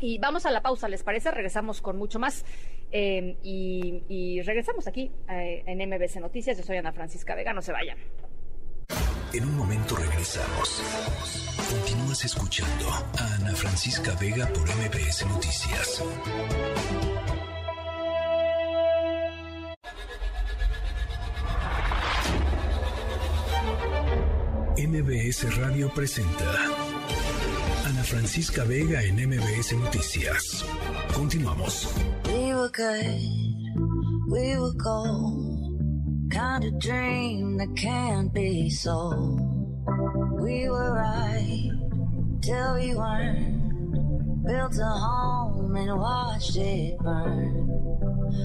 [0.00, 1.30] Y vamos a la pausa, ¿les parece?
[1.30, 2.44] Regresamos con mucho más.
[2.90, 6.58] Eh, y, regresamos aquí eh, en MBC Noticias.
[6.58, 7.98] Yo soy Ana Francisca Vega, no se vayan.
[9.32, 10.82] En un momento regresamos.
[11.70, 16.02] Continúas escuchando a Ana Francisca Vega por MBS Noticias.
[24.76, 26.81] MBS Radio presenta
[28.12, 30.62] Francisca Vega en MBS Noticias.
[31.14, 31.88] Continuamos.
[32.26, 33.22] We were good,
[34.28, 36.30] we were gold.
[36.30, 39.38] Kind of dream that can't be so.
[40.42, 41.70] We were right
[42.42, 44.44] till we weren't.
[44.44, 47.66] Built a home and watched it burn.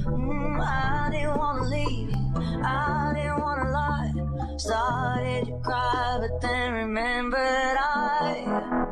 [0.05, 2.15] Mm, I didn't want to leave,
[2.63, 4.57] I didn't want to lie.
[4.57, 8.86] Started to cry, but then remembered I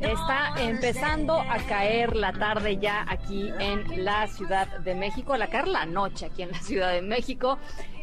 [0.00, 5.68] Está empezando a caer la tarde ya aquí en la Ciudad de México, la caer
[5.68, 7.58] la noche aquí en la Ciudad de México.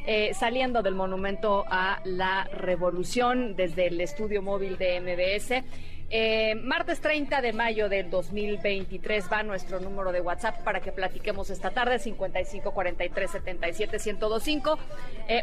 [0.06, 5.64] Eh, saliendo del monumento a la revolución desde el estudio móvil de MBS.
[6.14, 11.50] Eh, martes 30 de mayo del 2023 va nuestro número de WhatsApp para que platiquemos
[11.50, 14.78] esta tarde, 55 43 77 1025.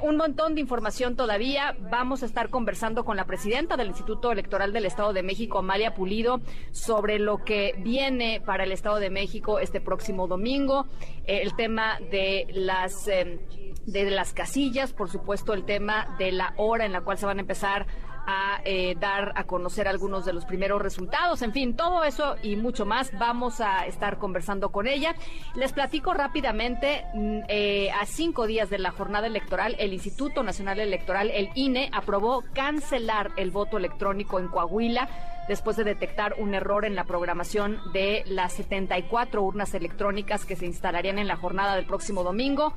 [0.03, 1.75] un montón de información todavía.
[1.91, 5.95] Vamos a estar conversando con la presidenta del Instituto Electoral del Estado de México, Amalia
[5.95, 6.41] Pulido,
[6.71, 10.87] sobre lo que viene para el Estado de México este próximo domingo.
[11.25, 13.39] Eh, el tema de las, eh,
[13.87, 17.39] de las casillas, por supuesto, el tema de la hora en la cual se van
[17.39, 17.87] a empezar
[18.31, 21.41] a eh, dar a conocer algunos de los primeros resultados.
[21.41, 25.15] En fin, todo eso y mucho más vamos a estar conversando con ella.
[25.55, 30.79] Les platico rápidamente, mm, eh, a cinco días de la jornada electoral, el Instituto Nacional
[30.79, 35.09] Electoral, el INE, aprobó cancelar el voto electrónico en Coahuila
[35.49, 40.67] después de detectar un error en la programación de las 74 urnas electrónicas que se
[40.67, 42.75] instalarían en la jornada del próximo domingo.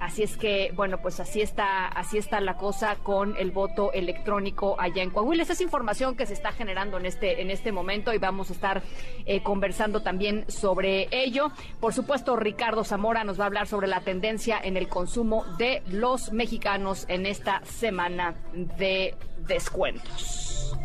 [0.00, 4.76] Así es que, bueno, pues así está, así está la cosa con el voto electrónico
[4.78, 5.42] allá en Coahuila.
[5.42, 8.52] Esa es información que se está generando en este, en este momento y vamos a
[8.52, 8.82] estar
[9.24, 11.50] eh, conversando también sobre ello.
[11.80, 15.82] Por supuesto, Ricardo Zamora nos va a hablar sobre la tendencia en el consumo de
[15.88, 19.14] los mexicanos en esta semana de
[19.46, 20.76] descuentos.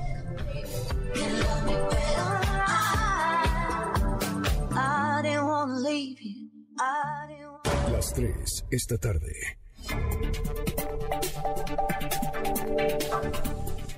[7.92, 9.60] Las tres esta tarde.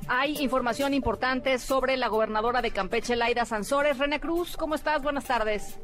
[0.07, 3.97] Hay información importante sobre la gobernadora de Campeche, Laida Sansores.
[3.99, 5.01] René Cruz, ¿cómo estás?
[5.01, 5.79] Buenas tardes.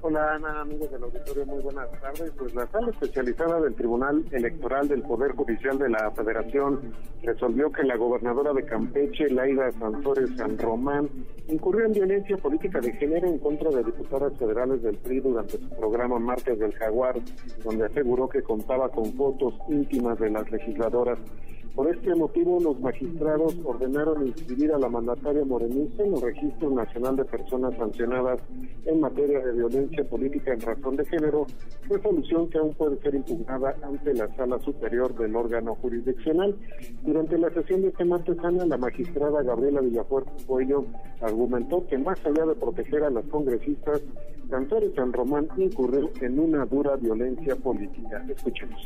[0.00, 2.30] Hola Ana, amigos del auditorio, muy buenas tardes.
[2.38, 6.94] Pues la sala especializada del Tribunal Electoral del Poder Judicial de la Federación
[7.24, 11.08] resolvió que la gobernadora de Campeche, Laida Sansores San Román,
[11.48, 15.68] incurrió en violencia política de género en contra de diputadas federales del PRI durante su
[15.70, 17.16] programa Martes del Jaguar,
[17.64, 21.18] donde aseguró que contaba con fotos íntimas de las legisladoras.
[21.78, 27.14] Por este motivo, los magistrados ordenaron inscribir a la mandataria morenista en el Registro Nacional
[27.14, 28.40] de Personas Sancionadas
[28.84, 31.46] en materia de violencia política en razón de género,
[31.88, 36.56] resolución que aún puede ser impugnada ante la Sala Superior del órgano jurisdiccional.
[37.02, 40.84] Durante la sesión de este martes, la magistrada Gabriela Villafuerte Cuello
[41.20, 44.02] argumentó que más allá de proteger a las congresistas,
[44.50, 48.24] Cantores San Román incurrió en una dura violencia política.
[48.28, 48.80] Escuchemos.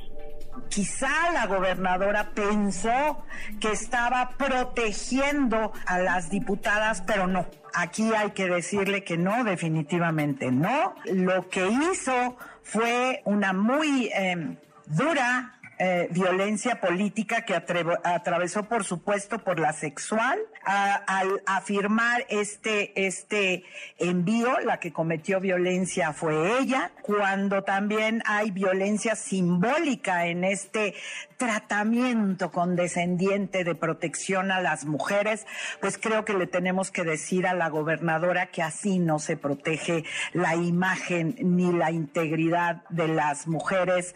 [0.68, 3.24] Quizá la gobernadora pensó
[3.60, 7.46] que estaba protegiendo a las diputadas, pero no.
[7.74, 10.94] Aquí hay que decirle que no, definitivamente no.
[11.06, 14.56] Lo que hizo fue una muy em,
[14.86, 20.38] dura eh, violencia política que atravesó, por supuesto, por la sexual.
[20.64, 23.64] al afirmar este, este
[23.98, 30.94] envío, la que cometió violencia fue ella, cuando también hay violencia simbólica en este
[31.36, 35.44] tratamiento condescendiente de protección a las mujeres,
[35.80, 40.04] pues creo que le tenemos que decir a la gobernadora que así no se protege
[40.32, 44.14] la imagen ni la integridad de las mujeres.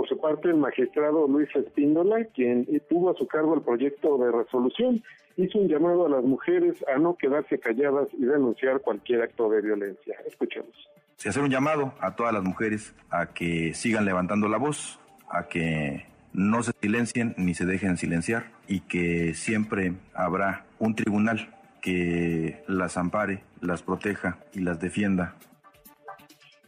[0.00, 4.32] Por su parte, el magistrado Luis Espíndola, quien tuvo a su cargo el proyecto de
[4.32, 5.04] resolución,
[5.36, 9.60] hizo un llamado a las mujeres a no quedarse calladas y denunciar cualquier acto de
[9.60, 10.16] violencia.
[10.26, 10.72] Escuchemos.
[11.16, 14.98] Se hace un llamado a todas las mujeres a que sigan levantando la voz,
[15.28, 21.54] a que no se silencien ni se dejen silenciar y que siempre habrá un tribunal
[21.82, 25.34] que las ampare, las proteja y las defienda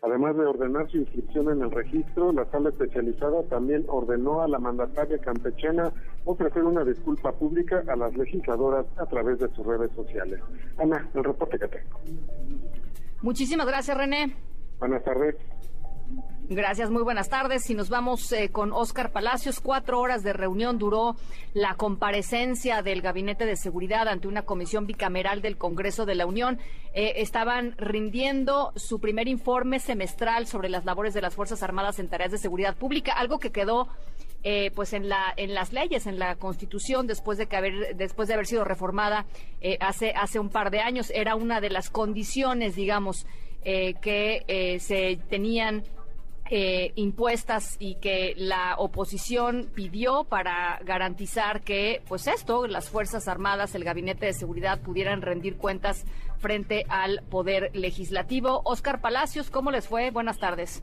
[0.03, 4.59] Además de ordenar su inscripción en el registro, la sala especializada también ordenó a la
[4.59, 5.93] mandataria campechana
[6.25, 10.41] ofrecer una disculpa pública a las legisladoras a través de sus redes sociales.
[10.77, 12.01] Ana, el reporte que tengo.
[13.23, 14.35] Muchísimas gracias, René.
[14.81, 15.37] Buenas tardes.
[16.55, 17.63] Gracias, muy buenas tardes.
[17.63, 21.17] Si nos vamos eh, con Oscar Palacios, cuatro horas de reunión duró
[21.55, 26.59] la comparecencia del Gabinete de Seguridad ante una comisión bicameral del Congreso de la Unión.
[26.93, 32.09] Eh, estaban rindiendo su primer informe semestral sobre las labores de las Fuerzas Armadas en
[32.09, 33.89] tareas de seguridad pública, algo que quedó
[34.43, 38.29] eh, pues en la en las leyes en la Constitución después de que haber después
[38.29, 39.25] de haber sido reformada
[39.79, 43.25] hace hace un par de años era una de las condiciones digamos
[43.63, 45.85] que se tenían
[46.55, 53.75] eh, impuestas y que la oposición pidió para garantizar que, pues esto, las Fuerzas Armadas,
[53.75, 56.05] el Gabinete de Seguridad pudieran rendir cuentas
[56.41, 58.61] frente al Poder Legislativo.
[58.67, 60.11] Oscar Palacios, ¿cómo les fue?
[60.11, 60.83] Buenas tardes.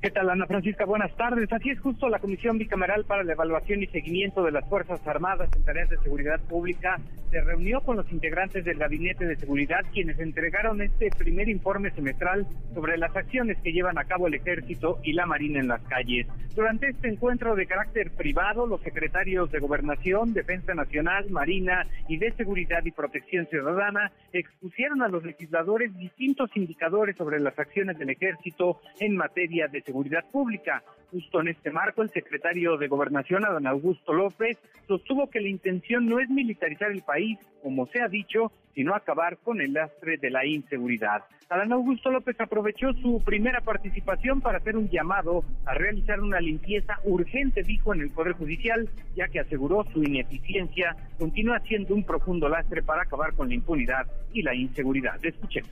[0.00, 0.84] ¿Qué tal, Ana Francisca?
[0.84, 1.52] Buenas tardes.
[1.52, 5.50] Así es justo la Comisión Bicameral para la Evaluación y Seguimiento de las Fuerzas Armadas
[5.56, 10.18] en tareas de seguridad pública se reunió con los integrantes del Gabinete de Seguridad, quienes
[10.18, 15.12] entregaron este primer informe semestral sobre las acciones que llevan a cabo el Ejército y
[15.12, 16.26] la Marina en las calles.
[16.54, 22.32] Durante este encuentro de carácter privado, los secretarios de Gobernación, Defensa Nacional, Marina y de
[22.32, 28.80] Seguridad y Protección Ciudadana expusieron a los legisladores distintos indicadores sobre las acciones del Ejército
[29.00, 30.82] en materia de Seguridad Pública.
[31.10, 36.04] Justo en este marco, el secretario de Gobernación, Adán Augusto López, sostuvo que la intención
[36.04, 40.28] no es militarizar el país, como se ha dicho, sino acabar con el lastre de
[40.28, 41.24] la inseguridad.
[41.48, 46.98] Adán Augusto López aprovechó su primera participación para hacer un llamado a realizar una limpieza
[47.04, 52.46] urgente, dijo, en el Poder Judicial, ya que aseguró su ineficiencia continúa siendo un profundo
[52.50, 55.18] lastre para acabar con la impunidad y la inseguridad.
[55.24, 55.70] Escuchemos.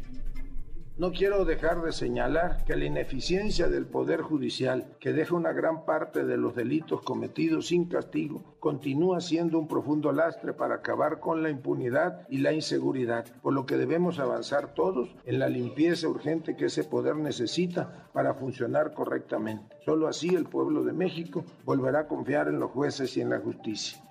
[0.99, 5.85] No quiero dejar de señalar que la ineficiencia del Poder Judicial, que deja una gran
[5.85, 11.43] parte de los delitos cometidos sin castigo, continúa siendo un profundo lastre para acabar con
[11.43, 16.57] la impunidad y la inseguridad, por lo que debemos avanzar todos en la limpieza urgente
[16.57, 19.77] que ese poder necesita para funcionar correctamente.
[19.85, 23.41] Solo así el pueblo de México volverá a confiar en los jueces y en la
[23.41, 24.06] justicia.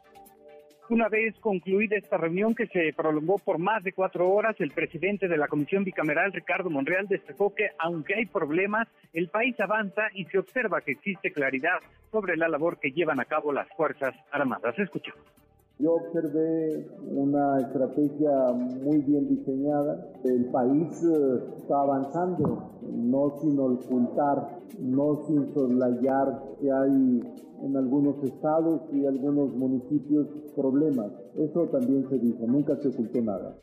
[0.87, 5.27] Una vez concluida esta reunión que se prolongó por más de cuatro horas, el presidente
[5.27, 10.25] de la Comisión Bicameral, Ricardo Monreal, destacó que aunque hay problemas, el país avanza y
[10.25, 11.79] se observa que existe claridad
[12.11, 14.77] sobre la labor que llevan a cabo las Fuerzas Armadas.
[14.77, 15.34] Escuchamos.
[15.77, 20.09] Yo observé una estrategia muy bien diseñada.
[20.23, 27.21] El país eh, está avanzando, no sin ocultar, no sin soslayar que hay
[27.61, 31.11] en algunos estados y algunos municipios problemas.
[31.35, 33.57] Eso también se dijo, nunca se ocultó nada.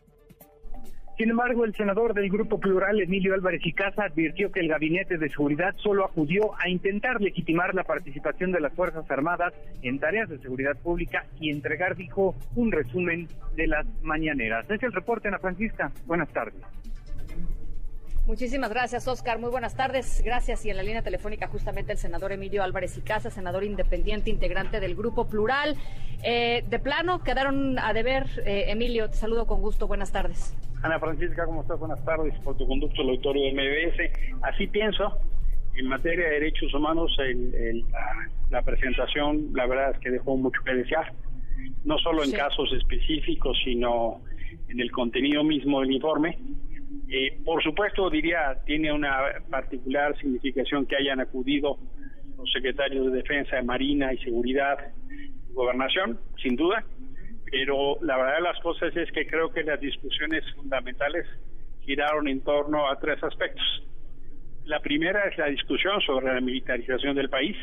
[1.19, 5.19] Sin embargo, el senador del Grupo Plural, Emilio Álvarez y Casa, advirtió que el Gabinete
[5.19, 9.53] de Seguridad solo acudió a intentar legitimar la participación de las Fuerzas Armadas
[9.83, 14.69] en tareas de seguridad pública y entregar, dijo, un resumen de las mañaneras.
[14.71, 15.93] Es el reporte, Ana Francisca.
[16.07, 16.63] Buenas tardes.
[18.25, 19.41] Muchísimas gracias, Oscar.
[19.41, 20.23] Muy buenas tardes.
[20.25, 20.65] Gracias.
[20.65, 24.79] Y en la línea telefónica, justamente el senador Emilio Álvarez y Casa, senador independiente, integrante
[24.79, 25.77] del Grupo Plural.
[26.23, 28.27] Eh, de plano, quedaron a deber.
[28.47, 29.89] Eh, Emilio, te saludo con gusto.
[29.89, 30.57] Buenas tardes.
[30.85, 31.81] Ana Francisca, ¿cómo estás?
[31.81, 32.39] Buenas tardes.
[32.45, 34.41] Por tu conducto al auditorio de MBS.
[34.43, 35.19] Así pienso.
[35.75, 37.17] En materia de derechos humanos,
[38.51, 41.13] la, presentación, la verdad es que dejó mucho que desear.
[41.85, 44.21] No solo en casos específicos, sino
[44.69, 46.39] en el contenido mismo del informe
[47.09, 49.17] eh, por supuesto, diría, tiene una
[49.51, 51.79] particular significación que hayan acudido
[52.37, 54.79] los secretarios de Defensa, de Marina y Seguridad
[55.53, 56.85] Gobernación, sin duda,
[57.51, 61.27] pero la verdad de las cosas es que creo que las discusiones fundamentales
[61.83, 63.65] giraron en torno a tres aspectos.
[64.65, 67.57] La primera es la discusión sobre la militarización del país,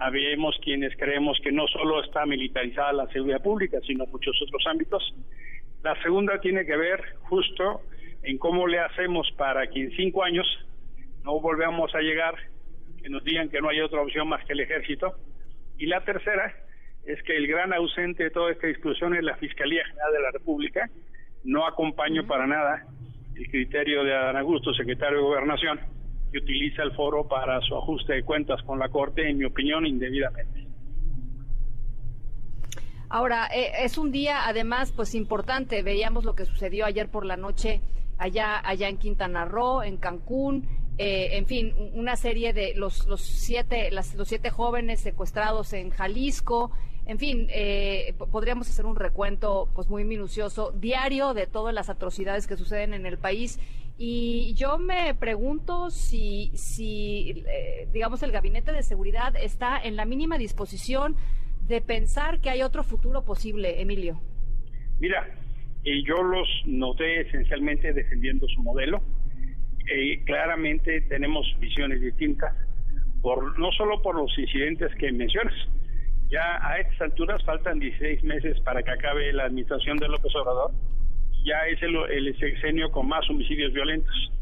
[0.00, 5.02] Habemos quienes creemos que no solo está militarizada la seguridad pública, sino muchos otros ámbitos.
[5.82, 7.82] La segunda tiene que ver justo
[8.22, 10.46] en cómo le hacemos para que en cinco años
[11.24, 12.34] no volvamos a llegar,
[13.02, 15.14] que nos digan que no hay otra opción más que el ejército.
[15.78, 16.52] Y la tercera
[17.04, 20.30] es que el gran ausente de toda esta discusión es la Fiscalía General de la
[20.32, 20.90] República.
[21.44, 22.86] No acompaño para nada
[23.36, 25.80] el criterio de Adán Augusto, secretario de Gobernación,
[26.32, 29.86] que utiliza el foro para su ajuste de cuentas con la Corte, en mi opinión,
[29.86, 30.66] indebidamente.
[33.10, 35.82] Ahora, eh, es un día además pues importante.
[35.82, 37.80] Veíamos lo que sucedió ayer por la noche
[38.18, 43.22] allá, allá en Quintana Roo, en Cancún, eh, en fin, una serie de los, los,
[43.22, 46.72] siete, las, los siete jóvenes secuestrados en Jalisco.
[47.06, 52.46] En fin, eh, podríamos hacer un recuento pues muy minucioso, diario, de todas las atrocidades
[52.46, 53.60] que suceden en el país.
[53.96, 60.04] Y yo me pregunto si, si eh, digamos, el Gabinete de Seguridad está en la
[60.04, 61.16] mínima disposición
[61.66, 64.20] de pensar que hay otro futuro posible, Emilio.
[64.98, 65.37] Mira,
[66.04, 69.02] yo los noté esencialmente defendiendo su modelo.
[69.90, 72.54] Eh, claramente tenemos visiones distintas,
[73.22, 75.54] por, no solo por los incidentes que mencionas.
[76.30, 80.72] Ya a estas alturas faltan 16 meses para que acabe la administración de López Obrador.
[81.44, 84.32] Ya es el, el sexenio con más homicidios violentos.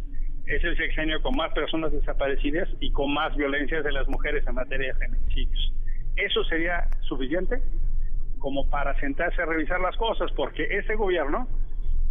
[0.46, 4.54] Es el sexenio con más personas desaparecidas y con más violencias de las mujeres en
[4.54, 5.72] materia de feminicidios.
[6.16, 7.60] ¿Eso sería suficiente?
[8.38, 11.48] Como para sentarse a revisar las cosas, porque ese gobierno,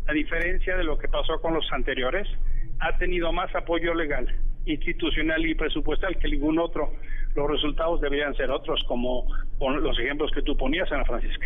[0.08, 2.28] a diferencia de lo que pasó con los anteriores,
[2.80, 4.28] ha tenido más apoyo legal,
[4.66, 6.92] institucional y presupuestal que ningún otro.
[7.36, 9.28] Los resultados deberían ser otros, como
[9.60, 11.46] los ejemplos que tú ponías, Ana Francisca.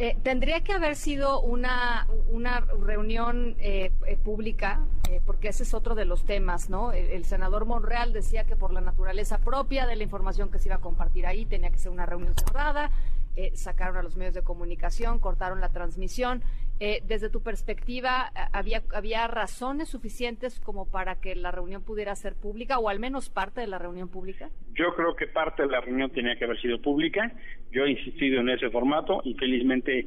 [0.00, 4.86] Eh, tendría que haber sido una, una reunión eh, eh, pública,
[5.26, 6.92] porque ese es otro de los temas, ¿no?
[6.92, 10.76] El, senador Monreal decía que por la naturaleza propia de la información que se iba
[10.76, 12.92] a compartir ahí tenía que ser una reunión cerrada.
[13.54, 16.44] sacaron a los medios de comunicación, cortaron la transmisión.
[16.78, 22.78] Desde tu perspectiva, ¿había, ¿había razones suficientes como para que la reunión pudiera ser pública
[22.78, 24.50] o al menos parte de la reunión pública?
[24.74, 27.32] Yo creo que parte de la reunión tenía que haber sido pública.
[27.72, 30.06] Yo he insistido en ese formato y felizmente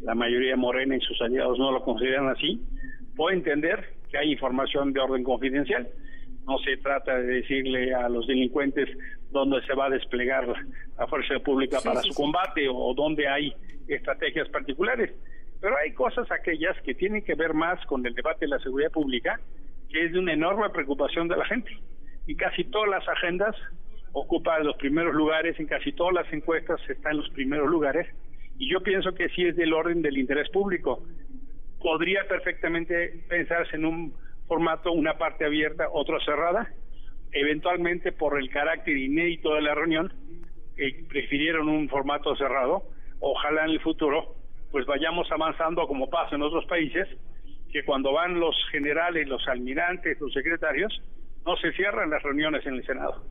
[0.00, 2.60] la mayoría de Morena y sus aliados no lo consideran así.
[3.16, 5.88] Puedo entender que hay información de orden confidencial.
[6.46, 8.88] No se trata de decirle a los delincuentes
[9.30, 10.46] dónde se va a desplegar
[10.98, 13.52] la fuerza pública para su combate o dónde hay
[13.88, 15.10] estrategias particulares.
[15.62, 18.90] Pero hay cosas aquellas que tienen que ver más con el debate de la seguridad
[18.90, 19.40] pública,
[19.88, 21.70] que es de una enorme preocupación de la gente.
[22.26, 23.54] Y casi todas las agendas
[24.12, 28.08] ocupa los primeros lugares, en casi todas las encuestas está en los primeros lugares,
[28.58, 31.06] y yo pienso que sí es del orden del interés público.
[31.80, 34.14] Podría perfectamente pensarse en un
[34.48, 36.68] formato, una parte abierta, otra cerrada,
[37.30, 40.12] eventualmente por el carácter inédito de la reunión,
[40.76, 42.82] eh, prefirieron un formato cerrado,
[43.20, 44.41] ojalá en el futuro
[44.72, 47.06] pues vayamos avanzando como pasa en otros países,
[47.70, 51.00] que cuando van los generales, los almirantes, los secretarios,
[51.46, 53.22] no se cierran las reuniones en el Senado.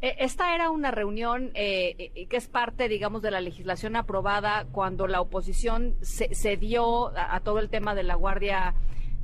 [0.00, 4.66] Eh, esta era una reunión eh, eh, que es parte, digamos, de la legislación aprobada
[4.72, 8.74] cuando la oposición se, dio a, todo el tema de la Guardia,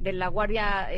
[0.00, 0.88] de la Guardia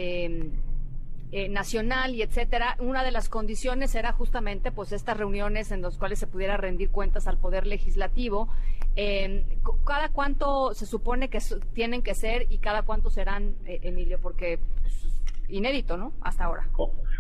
[1.33, 2.77] em, Nacional y etcétera.
[2.79, 6.91] Una de las condiciones era justamente, pues, estas reuniones en las cuales se pudiera rendir
[6.91, 8.49] cuentas al poder legislativo.
[8.97, 9.45] Em,
[9.87, 11.39] cada cuánto se supone que
[11.75, 15.07] tienen que ser y cada cuánto serán, Emilio, porque pues,
[15.49, 16.13] inédito, ¿no?
[16.23, 16.67] Hasta ahora.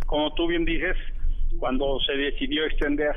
[0.07, 0.97] como tú bien dices
[1.59, 3.15] cuando se decidió extender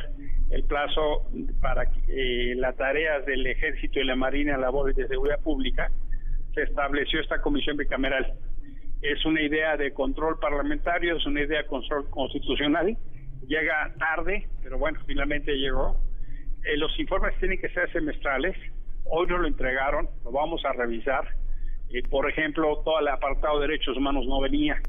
[0.50, 1.30] el plazo
[1.62, 5.92] para eh, las tareas del Ejército y la Marina, labores de seguridad pública,
[6.54, 8.34] se estableció esta comisión bicameral.
[9.04, 12.98] Es una idea de control parlamentario, es una idea de control constitucional.
[13.48, 15.98] Llega tarde, pero bueno, finalmente llegó.
[16.64, 18.58] Eh, los informes tienen que ser semestrales.
[19.06, 21.28] Hoy nos lo entregaron, lo vamos a revisar.
[21.92, 24.82] Eh, por ejemplo, todo el apartado de derechos humanos no venía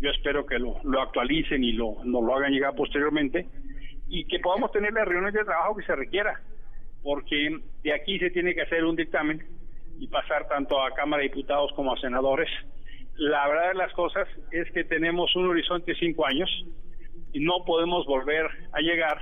[0.00, 3.46] yo espero que lo, actualicen y lo, nos lo hagan llegar posteriormente
[4.08, 6.40] y que podamos tener las reuniones de trabajo que se requiera,
[7.02, 9.42] porque de aquí se tiene que hacer un dictamen
[9.98, 12.48] y pasar tanto a Cámara de Diputados como a senadores.
[13.20, 16.48] La verdad de las cosas es que tenemos un horizonte de cinco años
[17.34, 19.20] y no podemos volver a llegar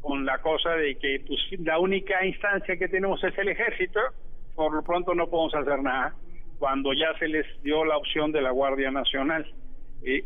[0.00, 4.00] con la cosa de que pues, la única instancia que tenemos es el ejército,
[4.54, 6.14] por lo pronto no podemos hacer nada,
[6.58, 9.44] cuando ya se les dio la opción de la Guardia Nacional.
[10.02, 10.24] Eh,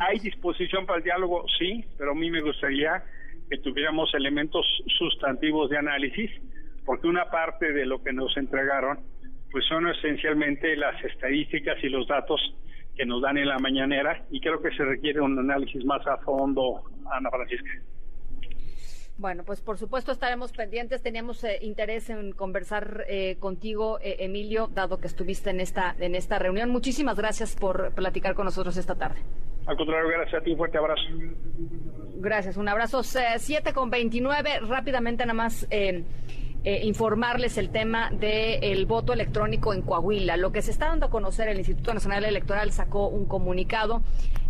[0.00, 1.44] ¿Hay disposición para el diálogo?
[1.56, 3.04] Sí, pero a mí me gustaría
[3.48, 4.66] que tuviéramos elementos
[4.98, 6.32] sustantivos de análisis,
[6.84, 8.98] porque una parte de lo que nos entregaron,
[9.50, 12.40] pues son esencialmente las estadísticas y los datos
[12.96, 16.18] que nos dan en la mañanera y creo que se requiere un análisis más a
[16.18, 17.70] fondo, Ana Francisca.
[19.20, 21.02] Bueno, pues por supuesto estaremos pendientes.
[21.02, 26.14] Teníamos eh, interés en conversar eh, contigo, eh, Emilio, dado que estuviste en esta en
[26.14, 26.70] esta reunión.
[26.70, 29.20] Muchísimas gracias por platicar con nosotros esta tarde.
[29.66, 30.52] Al contrario, gracias a ti.
[30.52, 31.02] Un fuerte abrazo.
[32.16, 32.56] Gracias.
[32.56, 33.02] Un abrazo.
[33.02, 34.60] 7 con 29.
[34.66, 35.68] Rápidamente, nada más.
[36.62, 40.36] Eh, informarles el tema del voto electrónico en Coahuila.
[40.36, 44.02] Lo que se está dando a conocer, el Instituto Nacional Electoral sacó un comunicado.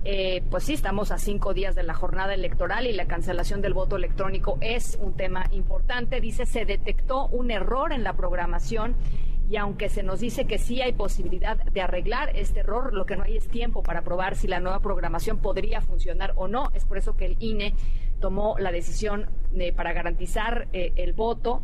[0.02, 3.74] Eh, pues sí, estamos a cinco días de la jornada electoral y la cancelación del
[3.74, 6.20] voto electrónico es un tema importante.
[6.20, 8.96] Dice, se detectó un error en la programación
[9.48, 13.16] y aunque se nos dice que sí hay posibilidad de arreglar este error, lo que
[13.16, 16.72] no hay es tiempo para probar si la nueva programación podría funcionar o no.
[16.74, 17.74] Es por eso que el INE
[18.18, 21.62] tomó la decisión de, para garantizar eh, el voto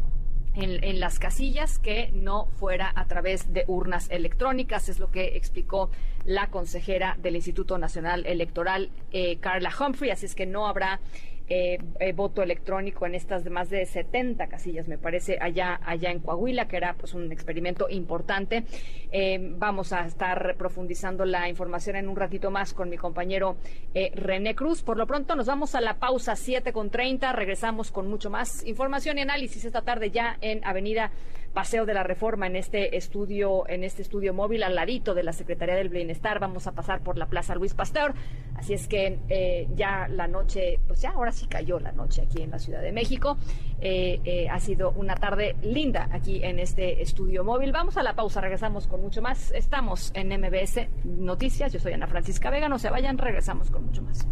[0.57, 5.91] en, las casillas que no fuera a través de urnas electrónicas, es lo que explicó
[6.25, 11.01] la consejera del Instituto Nacional Electoral, eh, Carla Humphrey, así es que no habrá
[11.49, 16.11] eh, eh, voto electrónico en estas de más de 70 casillas, me parece, allá, allá
[16.11, 18.65] en Coahuila, que era pues un experimento importante.
[19.13, 23.57] Eh, vamos a estar profundizando la información en un ratito más con mi compañero
[23.95, 24.83] René Cruz.
[24.83, 27.33] Por lo pronto nos vamos a la pausa 7 con 30.
[27.33, 31.13] Regresamos con mucho más información y análisis esta tarde ya en Avenida
[31.57, 35.33] Paseo de la Reforma en este estudio, en este estudio móvil al ladito de la
[35.33, 36.39] Secretaría del Bienestar.
[36.39, 38.13] Vamos a pasar por la Plaza Luis Pasteur.
[38.57, 42.43] Así es que eh, ya la noche, pues ya ahora sí cayó la noche aquí
[42.43, 43.39] en la Ciudad de México.
[43.81, 47.73] Eh, eh, ha sido una tarde linda aquí en este estudio móvil.
[47.73, 49.51] Vamos a la pausa, regresamos con mucho más.
[49.53, 51.73] Estamos en MBS Noticias.
[51.73, 52.69] Yo soy Ana Francisca Vega.
[52.69, 54.29] No se vayan, regresamos con mucho más.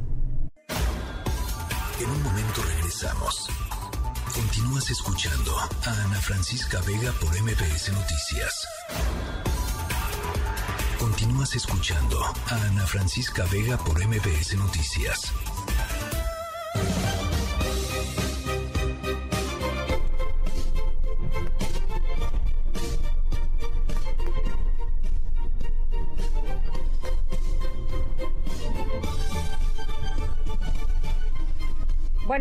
[2.02, 3.63] En un momento regresamos.
[4.34, 8.66] Continúas escuchando a Ana Francisca Vega por MPS Noticias.
[10.98, 15.32] Continúas escuchando a Ana Francisca Vega por MPS Noticias.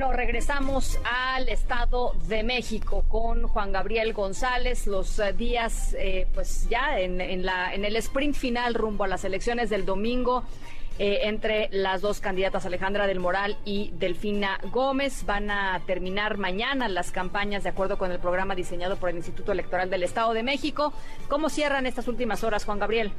[0.03, 4.85] Bueno, regresamos al Estado de México con Juan Gabriel González.
[4.85, 9.23] Los eh, días, eh, pues ya en, la, en el sprint final rumbo a las
[9.23, 10.43] elecciones del domingo.
[10.99, 15.25] Eh, entre las dos candidatas Alejandra del Moral y Delfina Gómez.
[15.25, 19.53] Van a terminar mañana las campañas de acuerdo con el programa diseñado por el Instituto
[19.53, 20.91] Electoral del Estado de México.
[21.29, 23.13] ¿Cómo cierran estas últimas horas, Juan Gabriel?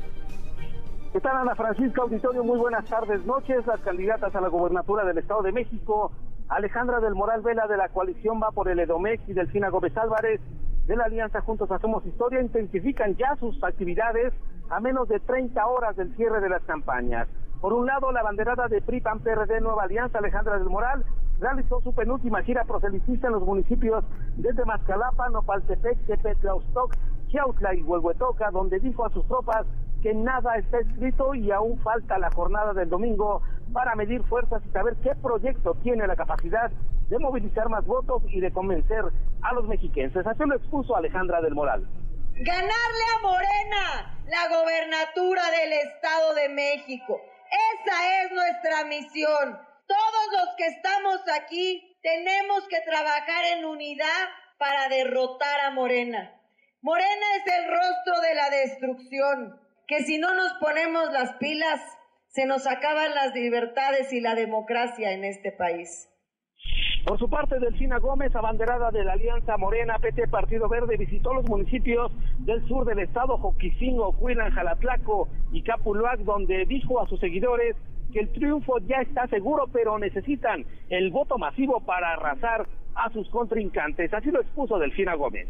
[1.14, 2.44] ¿Qué tal, Ana Francisca Auditorio?
[2.44, 3.66] Muy buenas tardes, noches.
[3.66, 6.12] Las candidatas a la gobernatura del Estado de México
[6.48, 10.40] Alejandra del Moral Vela de la coalición va por el Edomex y Delfina Gómez Álvarez
[10.86, 14.34] de la Alianza Juntos Hacemos Historia intensifican ya sus actividades
[14.68, 17.28] a menos de 30 horas del cierre de las campañas.
[17.60, 21.02] Por un lado, la banderada de PRI PAN PRD Nueva Alianza Alejandra del Moral
[21.40, 24.04] realizó su penúltima gira proselitista en los municipios
[24.36, 26.94] de Temascalapa, Nopaltepec, Tepetlaustoc,
[27.28, 29.66] Chiautla y Huehuetoca, donde dijo a sus tropas
[30.04, 33.40] que nada está escrito y aún falta la jornada del domingo
[33.72, 36.70] para medir fuerzas y saber qué proyecto tiene la capacidad
[37.08, 39.02] de movilizar más votos y de convencer
[39.40, 40.26] a los mexiquenses.
[40.26, 41.88] Así lo expuso Alejandra del Moral.
[42.34, 47.18] Ganarle a Morena la gobernatura del Estado de México.
[47.72, 49.58] Esa es nuestra misión.
[49.86, 54.28] Todos los que estamos aquí tenemos que trabajar en unidad
[54.58, 56.30] para derrotar a Morena.
[56.82, 61.80] Morena es el rostro de la destrucción que si no nos ponemos las pilas,
[62.28, 66.08] se nos acaban las libertades y la democracia en este país.
[67.06, 71.46] Por su parte, Delfina Gómez, abanderada de la Alianza Morena PT Partido Verde, visitó los
[71.46, 77.76] municipios del sur del estado, Joquisingo, Cuilan, Jalatlaco y Capuluac, donde dijo a sus seguidores
[78.10, 83.28] que el triunfo ya está seguro, pero necesitan el voto masivo para arrasar a sus
[83.28, 84.14] contrincantes.
[84.14, 85.46] Así lo expuso Delfina Gómez.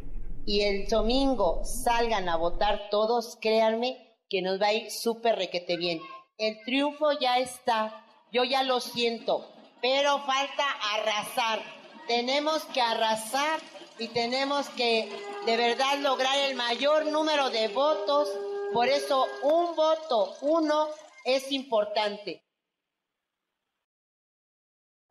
[0.47, 3.97] Y el domingo salgan a votar todos, créanme,
[4.29, 6.01] que nos va a ir súper requete bien.
[6.39, 9.47] El triunfo ya está, yo ya lo siento,
[9.81, 10.65] pero falta
[10.95, 11.61] arrasar.
[12.09, 13.61] Tenemos que arrasar
[13.99, 15.09] y tenemos que
[15.47, 18.29] de verdad lograr el mayor número de votos.
[18.73, 20.89] Por eso un voto, uno,
[21.25, 22.43] es importante.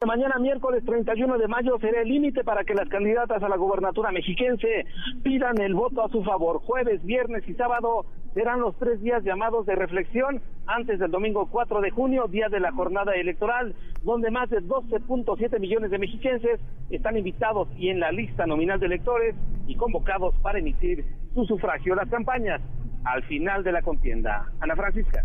[0.05, 4.11] Mañana miércoles 31 de mayo será el límite para que las candidatas a la gubernatura
[4.11, 4.85] mexiquense
[5.23, 6.59] pidan el voto a su favor.
[6.59, 11.81] Jueves, viernes y sábado serán los tres días llamados de reflexión antes del domingo 4
[11.81, 17.17] de junio, día de la jornada electoral, donde más de 12.7 millones de mexiquenses están
[17.17, 19.35] invitados y en la lista nominal de electores
[19.67, 21.95] y convocados para emitir su sufragio.
[21.95, 22.61] Las campañas
[23.05, 24.51] al final de la contienda.
[24.59, 25.23] Ana Francisca.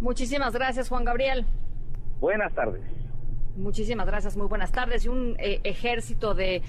[0.00, 1.44] Muchísimas gracias, Juan Gabriel.
[2.20, 2.82] Buenas tardes.
[3.56, 5.04] Muchísimas gracias, muy buenas tardes.
[5.04, 6.62] Y un eh, ejército de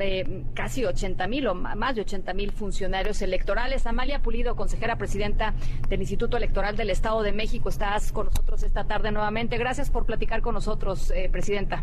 [0.00, 3.86] eh, casi 80 mil o más de 80 mil funcionarios electorales.
[3.86, 5.54] Amalia Pulido, consejera presidenta
[5.88, 9.58] del Instituto Electoral del Estado de México, estás con nosotros esta tarde nuevamente.
[9.58, 11.82] Gracias por platicar con nosotros, eh, presidenta.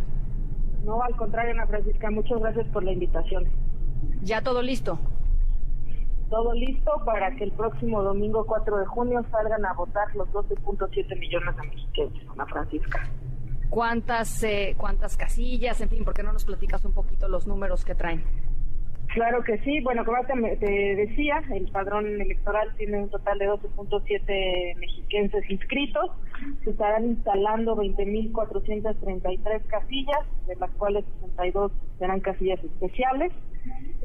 [0.84, 3.45] No, al contrario, Ana Francisca, muchas gracias por la invitación.
[4.22, 4.99] ¿Ya todo listo?
[6.30, 11.20] Todo listo para que el próximo domingo 4 de junio salgan a votar los 12.7
[11.20, 13.10] millones de mexicanos, Ana Francisca
[13.73, 17.83] cuántas, eh, cuántas casillas, en fin, ¿por qué no nos platicas un poquito los números
[17.83, 18.23] que traen?
[19.07, 19.79] Claro que sí.
[19.81, 26.11] Bueno, como te, decía, el padrón electoral tiene un total de 12.7 mexiquenses inscritos.
[26.63, 33.33] Se estarán instalando 20.433 casillas, de las cuales 62 serán casillas especiales.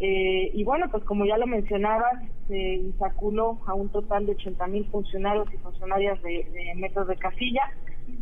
[0.00, 4.90] Eh, y bueno, pues como ya lo mencionabas, se insaculó a un total de 80.000
[4.90, 7.62] funcionarios y funcionarias de, de metros de casilla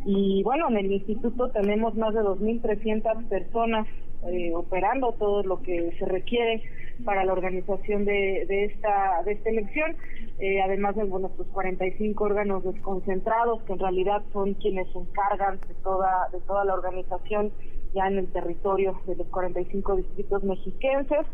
[0.05, 3.87] y bueno, en el instituto tenemos más de 2.300 personas
[4.29, 6.63] eh, operando todo lo que se requiere
[7.05, 9.97] para la organización de, de esta de esta elección,
[10.39, 15.61] eh, además de bueno, nuestros 45 órganos desconcentrados que en realidad son quienes se encargan
[15.69, 17.53] de toda de toda la organización
[17.95, 21.27] ya en el territorio de los 45 distritos mexiquenses.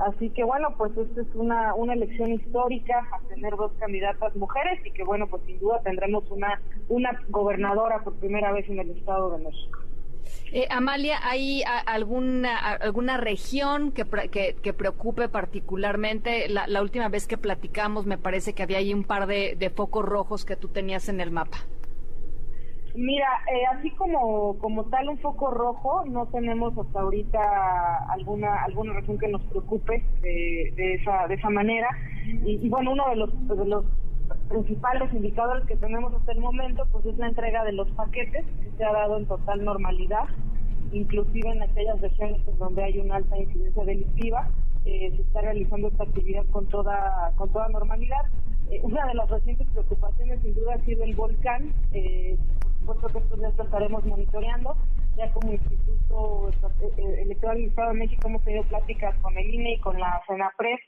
[0.00, 4.80] Así que bueno, pues esta es una, una elección histórica a tener dos candidatas mujeres
[4.86, 8.90] y que bueno, pues sin duda tendremos una, una gobernadora por primera vez en el
[8.90, 9.78] Estado de México.
[10.52, 14.04] Eh, Amalia, ¿hay alguna, alguna región que,
[14.62, 16.48] que, preocupe particularmente?
[16.48, 20.04] La, última vez que platicamos me parece que había ahí un par de, de focos
[20.04, 21.58] rojos que tú tenías en el mapa.
[22.94, 27.38] Mira, eh, así como como tal un foco rojo, no tenemos hasta ahorita
[28.10, 31.88] alguna alguna región que nos preocupe de, esa de esa manera.
[32.44, 33.84] Y, bueno, uno de los de los
[34.48, 38.70] principales indicadores que tenemos hasta el momento, pues es la entrega de los paquetes que
[38.76, 40.28] se ha dado en total normalidad,
[40.92, 44.48] inclusive en aquellas regiones donde hay una alta incidencia delictiva,
[44.84, 48.22] eh, se está realizando esta actividad con toda con toda normalidad.
[48.70, 51.72] Eh, una de las recientes preocupaciones sin duda ha sido el volcán.
[51.92, 52.36] Eh,
[52.94, 54.76] supuesto que estos días lo estaremos monitoreando.
[55.16, 56.50] Ya como Instituto
[56.96, 60.80] Electoral del Estado de México hemos tenido pláticas con el INE y con la CENAPRES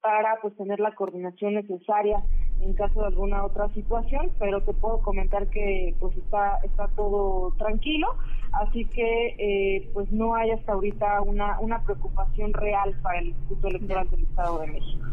[0.00, 2.22] para pues tener la coordinación necesaria
[2.60, 7.52] en caso de alguna otra situación, pero te puedo comentar que pues está está todo
[7.58, 8.08] tranquilo,
[8.52, 13.68] así que eh, pues no hay hasta ahorita una una preocupación real para el Instituto
[13.68, 15.06] Electoral del Estado de México.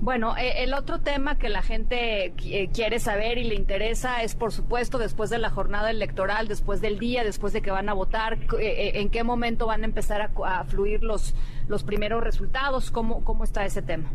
[0.00, 4.36] Bueno, eh, el otro tema que la gente eh, quiere saber y le interesa es,
[4.36, 7.94] por supuesto, después de la jornada electoral, después del día, después de que van a
[7.94, 11.34] votar, eh, en qué momento van a empezar a, fluir los,
[11.68, 14.10] los primeros resultados, ¿Cómo, cómo está ese tema.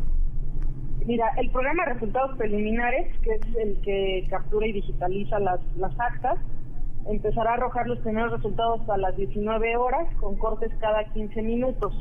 [1.04, 5.98] Mira, el programa de resultados preliminares, que es el que captura y digitaliza las, las
[5.98, 6.38] actas,
[7.08, 11.92] empezará a arrojar los primeros resultados a las 19 horas, con cortes cada 15 minutos.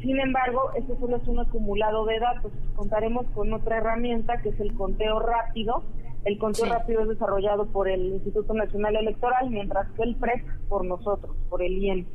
[0.00, 2.52] Sin embargo, este solo es un acumulado de datos.
[2.76, 5.82] Contaremos con otra herramienta que es el conteo rápido.
[6.24, 10.84] El conteo rápido es desarrollado por el Instituto Nacional Electoral, mientras que el PREP por
[10.84, 12.06] nosotros, por el IEM.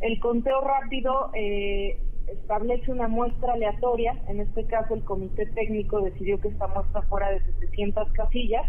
[0.00, 4.14] El conteo rápido eh, establece una muestra aleatoria.
[4.28, 8.66] En este caso, el comité técnico decidió que esta muestra fuera de 700 casillas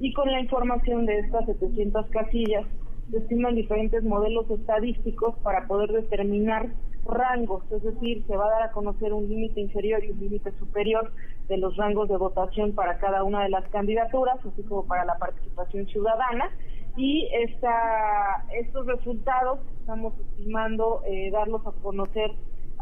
[0.00, 2.66] y con la información de estas 700 casillas
[3.10, 6.70] se estiman diferentes modelos estadísticos para poder determinar
[7.04, 10.52] rangos, es decir, se va a dar a conocer un límite inferior y un límite
[10.58, 11.12] superior
[11.48, 15.18] de los rangos de votación para cada una de las candidaturas, así como para la
[15.18, 16.50] participación ciudadana.
[16.96, 22.30] Y esta, estos resultados estamos estimando eh, darlos a conocer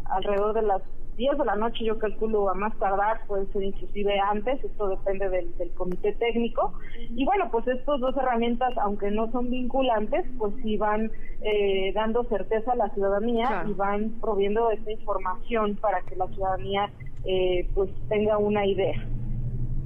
[0.05, 0.81] alrededor de las
[1.17, 5.29] 10 de la noche yo calculo a más tardar, puede ser inclusive antes, esto depende
[5.29, 6.73] del, comité técnico.
[7.15, 11.11] Y bueno, pues estas dos herramientas, aunque no son vinculantes, pues sí van
[11.41, 16.89] eh, dando certeza a la ciudadanía y van proviendo esta información para que la ciudadanía
[17.25, 19.05] eh, pues tenga una idea.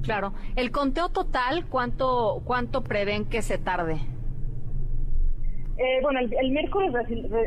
[0.03, 0.33] Claro.
[0.55, 3.99] El conteo total, ¿cuánto, cuánto prevén que se tarde?
[5.77, 6.91] Eh, bueno, el, miércoles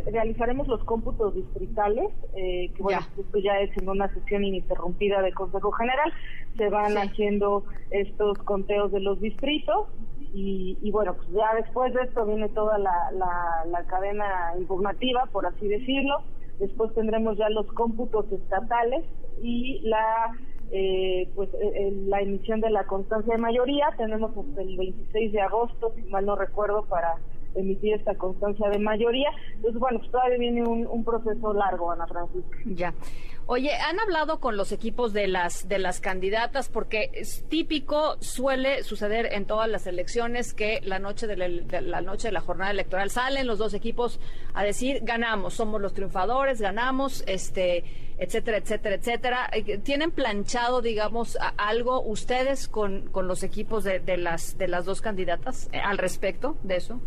[0.07, 5.33] realizaremos los cómputos distritales, eh, que bueno, esto ya es en una sesión ininterrumpida de
[5.33, 6.13] Consejo General.
[6.57, 9.89] Se van haciendo estos conteos de los distritos
[10.33, 12.93] y, bueno, pues ya después de esto viene toda la,
[13.67, 16.19] la, cadena informativa, por así decirlo.
[16.61, 19.05] Después tendremos ya los cómputos estatales
[19.43, 20.39] y la
[20.71, 21.49] eh, pues
[22.07, 23.89] la emisión de la constancia de mayoría.
[23.97, 27.17] Tenemos hasta el 26 de agosto, si mal no recuerdo, para
[27.55, 29.31] emitir esta constancia de mayoría.
[29.55, 32.59] Entonces, bueno, pues todavía viene un, un proceso largo, Ana Francisca.
[32.67, 32.95] Ya.
[33.53, 36.69] Oye, ¿han hablado con los equipos de las de las candidatas?
[36.69, 42.29] Porque es típico, suele suceder en todas las elecciones que la noche de la, noche
[42.29, 44.21] de la jornada electoral salen los dos equipos
[44.55, 47.83] a decir ganamos, somos los triunfadores, ganamos, este,
[48.19, 49.51] etcétera, etcétera, etcétera.
[49.53, 54.85] Eh, ¿Tienen planchado, digamos, algo ustedes con, con los equipos de, de las de las
[54.85, 57.01] dos candidatas eh, al respecto de eso?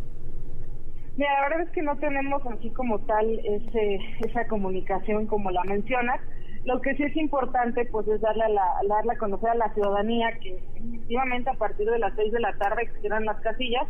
[1.16, 5.64] Mira, la verdad es que no tenemos así como tal ese, esa comunicación como la
[5.64, 6.20] mencionas.
[6.66, 9.74] Lo que sí es importante pues es darle a, la, darle a conocer a la
[9.74, 13.86] ciudadanía que efectivamente a partir de las seis de la tarde que serán las casillas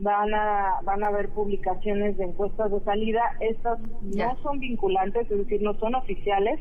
[0.00, 3.22] van a van a haber publicaciones de encuestas de salida.
[3.40, 6.60] Estas no son vinculantes, es decir, no son oficiales.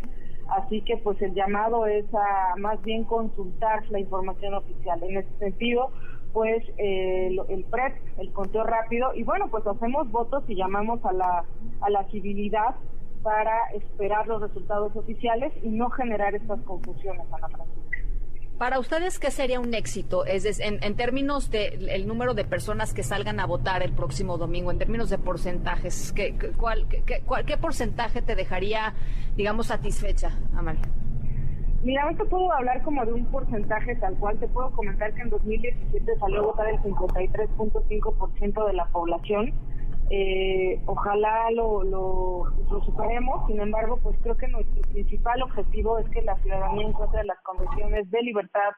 [0.50, 5.02] Así que pues el llamado es a más bien consultar la información oficial.
[5.04, 5.92] En ese sentido,
[6.34, 11.14] pues eh, el PREP, el conteo rápido, y bueno, pues hacemos votos y llamamos a
[11.14, 11.46] la,
[11.82, 12.76] a la civilidad
[13.22, 17.98] para esperar los resultados oficiales y no generar estas confusiones, Ana Francisca.
[18.58, 20.26] Para ustedes, ¿qué sería un éxito?
[20.26, 24.38] Es decir, en, términos del el número de personas que salgan a votar el próximo
[24.38, 28.94] domingo, en términos de porcentajes, ¿qué, cuál, qué, qué porcentaje te dejaría,
[29.36, 30.84] digamos, satisfecha, Amalia?
[31.84, 34.40] Mira, no te puedo hablar como de un porcentaje tal cual.
[34.40, 39.54] Te puedo comentar que en 2017 salió a votar el 53.5% de la población.
[40.10, 42.46] Eh, ojalá lo, lo,
[42.86, 43.46] superemos.
[43.48, 48.10] Sin embargo, pues creo que nuestro principal objetivo es que la ciudadanía encuentre las condiciones
[48.10, 48.72] de libertad,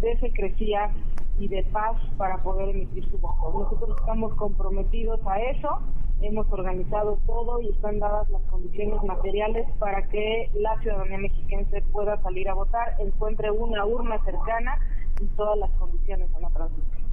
[0.00, 0.90] de secrecía
[1.38, 3.56] y de paz para poder emitir su voto.
[3.56, 5.78] Nosotros estamos comprometidos a eso
[6.20, 12.20] hemos organizado todo y están dadas las condiciones materiales para que la ciudadanía mexiquense pueda
[12.22, 14.78] salir a votar, encuentre una urna cercana
[15.20, 17.08] y todas las condiciones en la transición.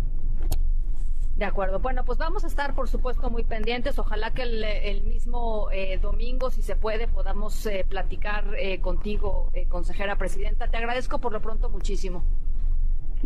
[1.35, 1.79] De acuerdo.
[1.79, 3.99] Bueno, pues vamos a estar, por supuesto, muy pendientes.
[3.99, 10.17] Ojalá que el, mismo eh, domingo, si se puede, podamos eh, platicar eh, contigo, consejera
[10.17, 10.69] presidenta.
[10.69, 12.23] Te agradezco por lo pronto muchísimo.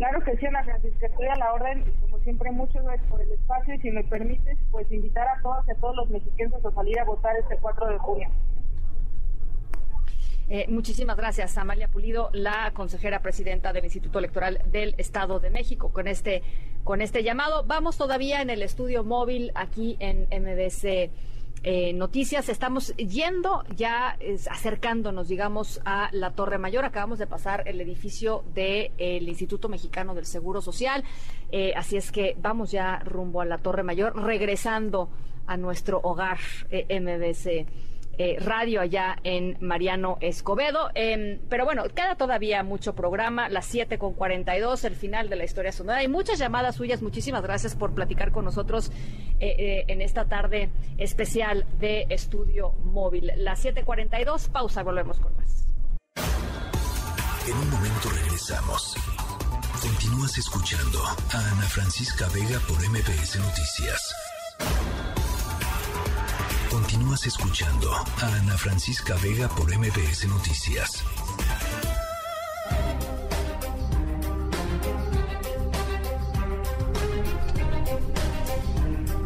[0.00, 3.20] Claro que sí, Ana Francisca, estoy a la orden y como siempre muchas gracias por
[3.20, 6.64] el espacio y si me permites, pues invitar a todas y a todos los mexicanos
[6.64, 8.30] a salir a votar este 4 de junio.
[10.48, 15.92] Eh, muchísimas gracias, Amalia Pulido, la consejera presidenta del Instituto Electoral del Estado de México,
[15.92, 16.42] con este,
[16.82, 17.64] con este llamado.
[17.66, 21.10] Vamos todavía en el estudio móvil aquí en MBC
[21.62, 22.48] eh, noticias.
[22.48, 24.16] Estamos yendo ya
[24.50, 26.84] acercándonos, digamos, a la Torre Mayor.
[26.84, 31.04] Acabamos de pasar el edificio del Instituto Mexicano del Seguro Social.
[31.52, 35.08] Eh, así es que vamos ya rumbo a la Torre Mayor, regresando
[35.46, 36.38] a nuestro hogar
[36.70, 37.89] eh, MBC
[38.22, 40.90] eh, radio allá en Mariano Escobedo.
[40.94, 45.44] Em, pero bueno, queda todavía mucho programa, las 7 con 42, el final de la
[45.44, 46.00] historia sonora.
[46.00, 47.00] Hay muchas llamadas suyas.
[47.00, 48.92] Muchísimas gracias por platicar con nosotros
[49.38, 50.68] eh, eh, en esta tarde
[50.98, 53.32] especial de Estudio Móvil.
[53.36, 55.66] Las 7.42, pausa, volvemos con más.
[57.48, 58.96] En un momento regresamos.
[59.80, 64.14] Continúas escuchando a Ana Francisca Vega por MPS Noticias.
[67.10, 71.02] Continúas escuchando a Ana Francisca Vega por MBS Noticias.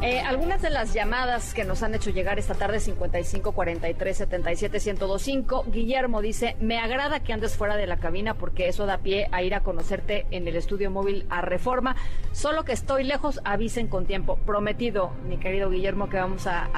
[0.05, 4.79] Eh, algunas de las llamadas que nos han hecho llegar esta tarde 55 43 77
[4.79, 5.65] 1025.
[5.69, 9.43] Guillermo dice, "Me agrada que andes fuera de la cabina porque eso da pie a
[9.43, 11.97] ir a conocerte en el estudio móvil a Reforma.
[12.33, 16.69] Solo que estoy lejos, avisen con tiempo." Prometido, mi querido Guillermo, que vamos a,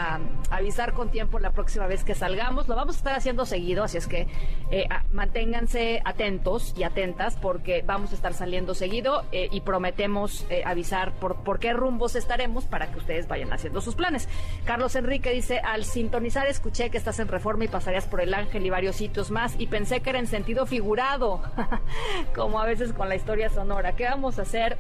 [0.51, 2.69] avisar con tiempo la próxima vez que salgamos.
[2.69, 4.29] Lo vamos a estar haciendo seguido, así es que
[4.71, 11.11] eh, manténganse atentos y atentas porque vamos a estar saliendo seguido eh, y prometemos avisar
[11.15, 14.29] por por qué rumbos estaremos para que ustedes vayan haciendo sus planes.
[14.65, 18.65] Carlos Enrique dice, al sintonizar escuché que estás en Reforma y pasarías por el Ángel
[18.67, 21.43] y varios sitios más y pensé que era en sentido figurado,
[22.35, 23.97] como a veces con la historia sonora.
[23.97, 24.77] ¿Qué vamos a hacer?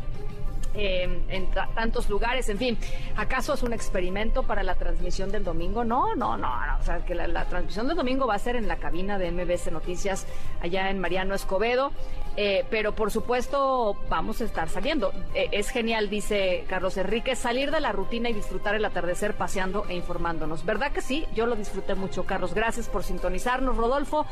[0.78, 2.78] en tantos lugares, en fin,
[3.16, 5.84] ¿acaso es un experimento para la transmisión del domingo?
[5.84, 8.76] No, no, no, o sea, que la, transmisión del domingo va a ser en la
[8.76, 10.26] cabina de MBC Noticias
[10.60, 11.92] allá en Mariano Escobedo,
[12.36, 15.12] eh, pero por supuesto vamos a estar saliendo.
[15.34, 19.86] Eh, es genial, dice Carlos Enrique, salir de la rutina y disfrutar el atardecer paseando
[19.88, 20.64] e informándonos.
[20.64, 21.24] ¿Verdad que sí?
[21.34, 22.52] Yo lo disfruté mucho, Carlos.
[22.52, 23.76] Gracias por sintonizarnos.
[23.76, 24.26] Rodolfo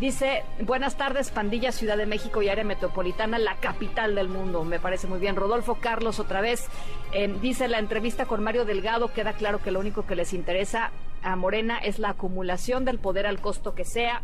[0.00, 4.64] dice, buenas tardes, pandilla Ciudad de México y área metropolitana, la capital del mundo.
[4.64, 5.36] Me parece muy bien.
[5.36, 6.66] Rodolfo Carlos otra vez.
[7.12, 10.92] Eh, dice la entrevista con Mario Delgado, queda claro que lo único que les interesa
[11.22, 14.22] a Morena es la acumulación del poder al costo que sea.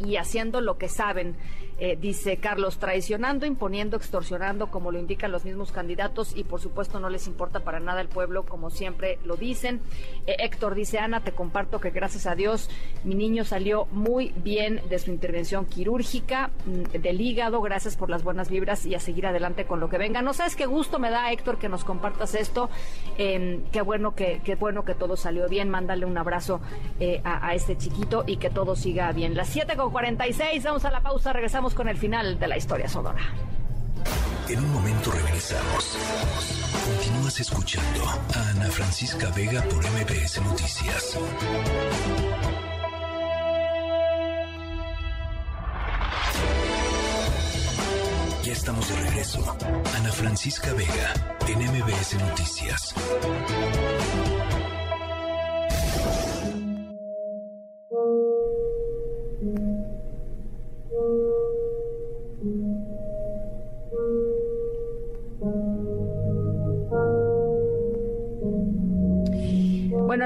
[0.00, 1.36] y haciendo lo que saben.
[1.80, 6.98] Eh, dice Carlos, traicionando, imponiendo, extorsionando, como lo indican los mismos candidatos y por supuesto
[6.98, 9.80] no les importa para nada el pueblo, como siempre lo dicen.
[10.26, 12.68] Eh, Héctor dice, Ana, te comparto que gracias a Dios
[13.04, 18.24] mi niño salió muy bien de su intervención quirúrgica mm, del hígado, gracias por las
[18.24, 20.20] buenas vibras y a seguir adelante con lo que venga.
[20.20, 22.70] No sabes qué gusto me da, Héctor, que nos compartas esto.
[23.18, 25.70] Em, qué bueno que qué bueno que todo salió bien.
[25.70, 26.60] Mándale un abrazo
[26.98, 29.36] eh, a, a, este chiquito y que todo siga bien.
[29.36, 32.88] Las 7 con 46, vamos a la pausa, regresamos con el final de la historia
[32.88, 33.22] sonora.
[34.48, 35.98] En un momento regresamos.
[36.86, 38.04] Continúas escuchando
[38.34, 41.18] a Ana Francisca Vega por MBS Noticias.
[48.42, 49.56] Ya estamos de regreso.
[49.96, 51.12] Ana Francisca Vega
[51.46, 52.94] en MBS Noticias.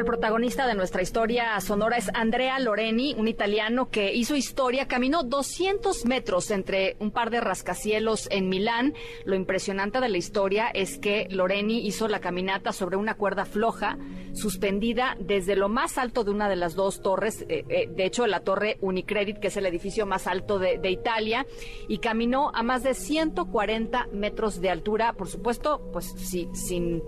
[0.02, 5.22] El protagonista de nuestra historia sonora es Andrea Loreni, un italiano que hizo historia, caminó
[5.22, 8.94] 200 metros entre un par de rascacielos en Milán.
[9.24, 13.96] Lo impresionante de la historia es que Loreni hizo la caminata sobre una cuerda floja,
[14.32, 18.26] suspendida desde lo más alto de una de las dos torres, eh, eh, de hecho
[18.26, 21.46] la torre Unicredit, que es el edificio más alto de, Italia,
[21.86, 27.02] y caminó a más de 140 metros de altura, por supuesto, pues sin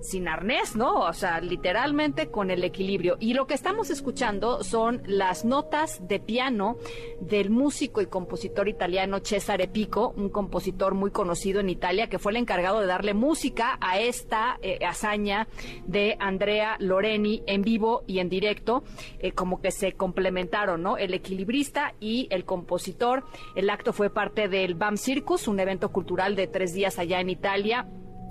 [0.00, 1.00] sin arnés, ¿no?
[1.00, 3.16] O sea, literalmente con el equilibrio.
[3.20, 6.76] Y lo que estamos escuchando son las notas de piano
[7.20, 12.32] del músico y compositor italiano Cesare Pico, un compositor muy conocido en Italia, que fue
[12.32, 15.48] el encargado de darle música a esta eh, hazaña
[15.86, 18.82] de Andrea Loreni en vivo y en directo,
[19.18, 20.96] eh, como que se complementaron, ¿no?
[20.96, 23.24] El equilibrista y el compositor.
[23.54, 27.30] El acto fue parte del BAM Circus, un evento cultural de tres días allá en
[27.30, 27.86] Italia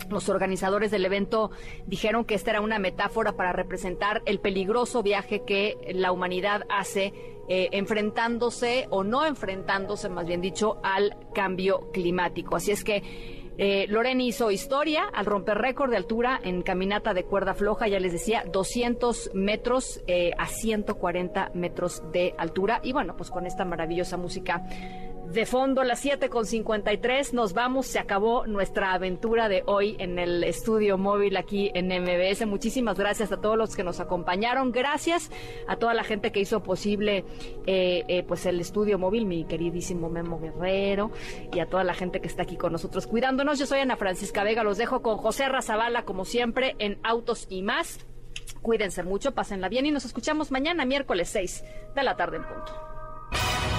[0.10, 1.52] los organizadores del evento
[1.86, 7.14] dijeron que esta era una metáfora para representar el peligroso viaje que la humanidad hace
[7.48, 12.56] eh, enfrentándose o no enfrentándose, más bien dicho, al cambio climático.
[12.56, 13.02] Así es que
[13.62, 18.00] eh, Loreni hizo historia al romper récord de altura en caminata de cuerda floja, ya
[18.00, 22.80] les decía, 200 metros eh, a 140 metros de altura.
[22.84, 24.64] Y bueno, pues con esta maravillosa música
[25.32, 27.86] de fondo, a las 7 con 53, nos vamos.
[27.86, 32.48] Se acabó nuestra aventura de hoy en el estudio móvil aquí en MBS.
[32.48, 34.72] Muchísimas gracias a todos los que nos acompañaron.
[34.72, 35.30] Gracias
[35.68, 37.26] a toda la gente que hizo posible
[37.68, 41.12] eh, eh, pues el estudio móvil, mi queridísimo Memo Guerrero,
[41.54, 43.60] y a toda la gente que está aquí con nosotros cuidándonos.
[43.60, 47.62] Yo soy Ana Francisca Vega, los dejo con José Razabala, como siempre, en Autos y
[47.62, 48.06] más.
[48.64, 51.64] Cuídense mucho, pásenla bien y nos escuchamos mañana, miércoles 6
[51.96, 53.79] de la tarde en punto.